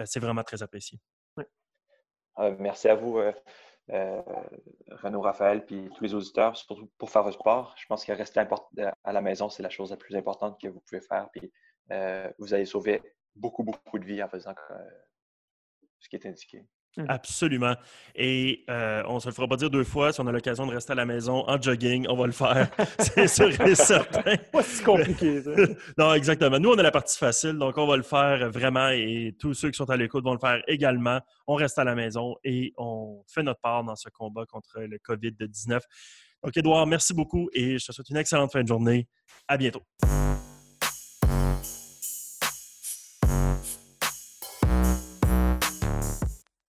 c'est 0.04 0.20
vraiment 0.20 0.42
très 0.42 0.62
apprécié. 0.62 0.98
merci 2.58 2.88
à 2.88 2.94
vous. 2.94 3.20
Euh, 3.90 4.22
Renaud 4.90 5.22
Raphaël, 5.22 5.64
puis 5.64 5.88
tous 5.96 6.04
les 6.04 6.14
auditeurs, 6.14 6.56
surtout 6.56 6.90
pour 6.98 7.10
faire 7.10 7.24
le 7.24 7.32
sport. 7.32 7.74
Je 7.78 7.86
pense 7.86 8.04
que 8.04 8.12
rester 8.12 8.40
à 9.04 9.12
la 9.12 9.20
maison, 9.20 9.48
c'est 9.48 9.62
la 9.62 9.70
chose 9.70 9.90
la 9.90 9.96
plus 9.96 10.14
importante 10.14 10.60
que 10.60 10.68
vous 10.68 10.80
pouvez 10.80 11.00
faire. 11.00 11.28
Puis 11.32 11.50
euh, 11.90 12.30
vous 12.38 12.52
allez 12.52 12.66
sauver 12.66 13.00
beaucoup, 13.38 13.62
beaucoup 13.62 13.98
de 13.98 14.04
vies 14.04 14.22
en 14.22 14.28
faisant 14.28 14.54
ce 15.98 16.08
qui 16.08 16.16
est 16.16 16.26
indiqué. 16.26 16.66
Mmh. 16.96 17.04
Absolument. 17.08 17.76
Et 18.16 18.64
euh, 18.70 19.02
on 19.06 19.16
ne 19.16 19.20
se 19.20 19.28
le 19.28 19.34
fera 19.34 19.46
pas 19.46 19.56
dire 19.56 19.70
deux 19.70 19.84
fois. 19.84 20.12
Si 20.12 20.20
on 20.20 20.26
a 20.26 20.32
l'occasion 20.32 20.66
de 20.66 20.72
rester 20.72 20.92
à 20.92 20.96
la 20.96 21.06
maison 21.06 21.44
en 21.46 21.60
jogging, 21.60 22.06
on 22.08 22.16
va 22.16 22.26
le 22.26 22.32
faire. 22.32 22.68
c'est 22.98 23.28
sûr 23.28 23.48
et 23.60 23.74
certain. 23.74 24.36
Pas 24.52 24.62
si 24.62 24.82
compliqué, 24.82 25.42
ça. 25.42 25.50
non, 25.96 26.14
exactement. 26.14 26.58
Nous, 26.58 26.70
on 26.70 26.78
a 26.78 26.82
la 26.82 26.90
partie 26.90 27.16
facile, 27.16 27.58
donc 27.58 27.76
on 27.78 27.86
va 27.86 27.96
le 27.96 28.02
faire 28.02 28.50
vraiment 28.50 28.88
et 28.88 29.34
tous 29.38 29.54
ceux 29.54 29.70
qui 29.70 29.76
sont 29.76 29.88
à 29.90 29.96
l'écoute 29.96 30.24
vont 30.24 30.32
le 30.32 30.40
faire 30.40 30.62
également. 30.66 31.20
On 31.46 31.54
reste 31.54 31.78
à 31.78 31.84
la 31.84 31.94
maison 31.94 32.36
et 32.42 32.72
on 32.78 33.22
fait 33.28 33.42
notre 33.42 33.60
part 33.60 33.84
dans 33.84 33.96
ce 33.96 34.08
combat 34.08 34.44
contre 34.46 34.80
le 34.80 34.98
COVID-19. 34.98 35.80
Donc, 36.42 36.56
Edouard, 36.56 36.86
merci 36.86 37.14
beaucoup 37.14 37.48
et 37.52 37.78
je 37.78 37.86
te 37.86 37.92
souhaite 37.92 38.10
une 38.10 38.16
excellente 38.16 38.52
fin 38.52 38.62
de 38.62 38.68
journée. 38.68 39.08
À 39.46 39.56
bientôt. 39.56 39.82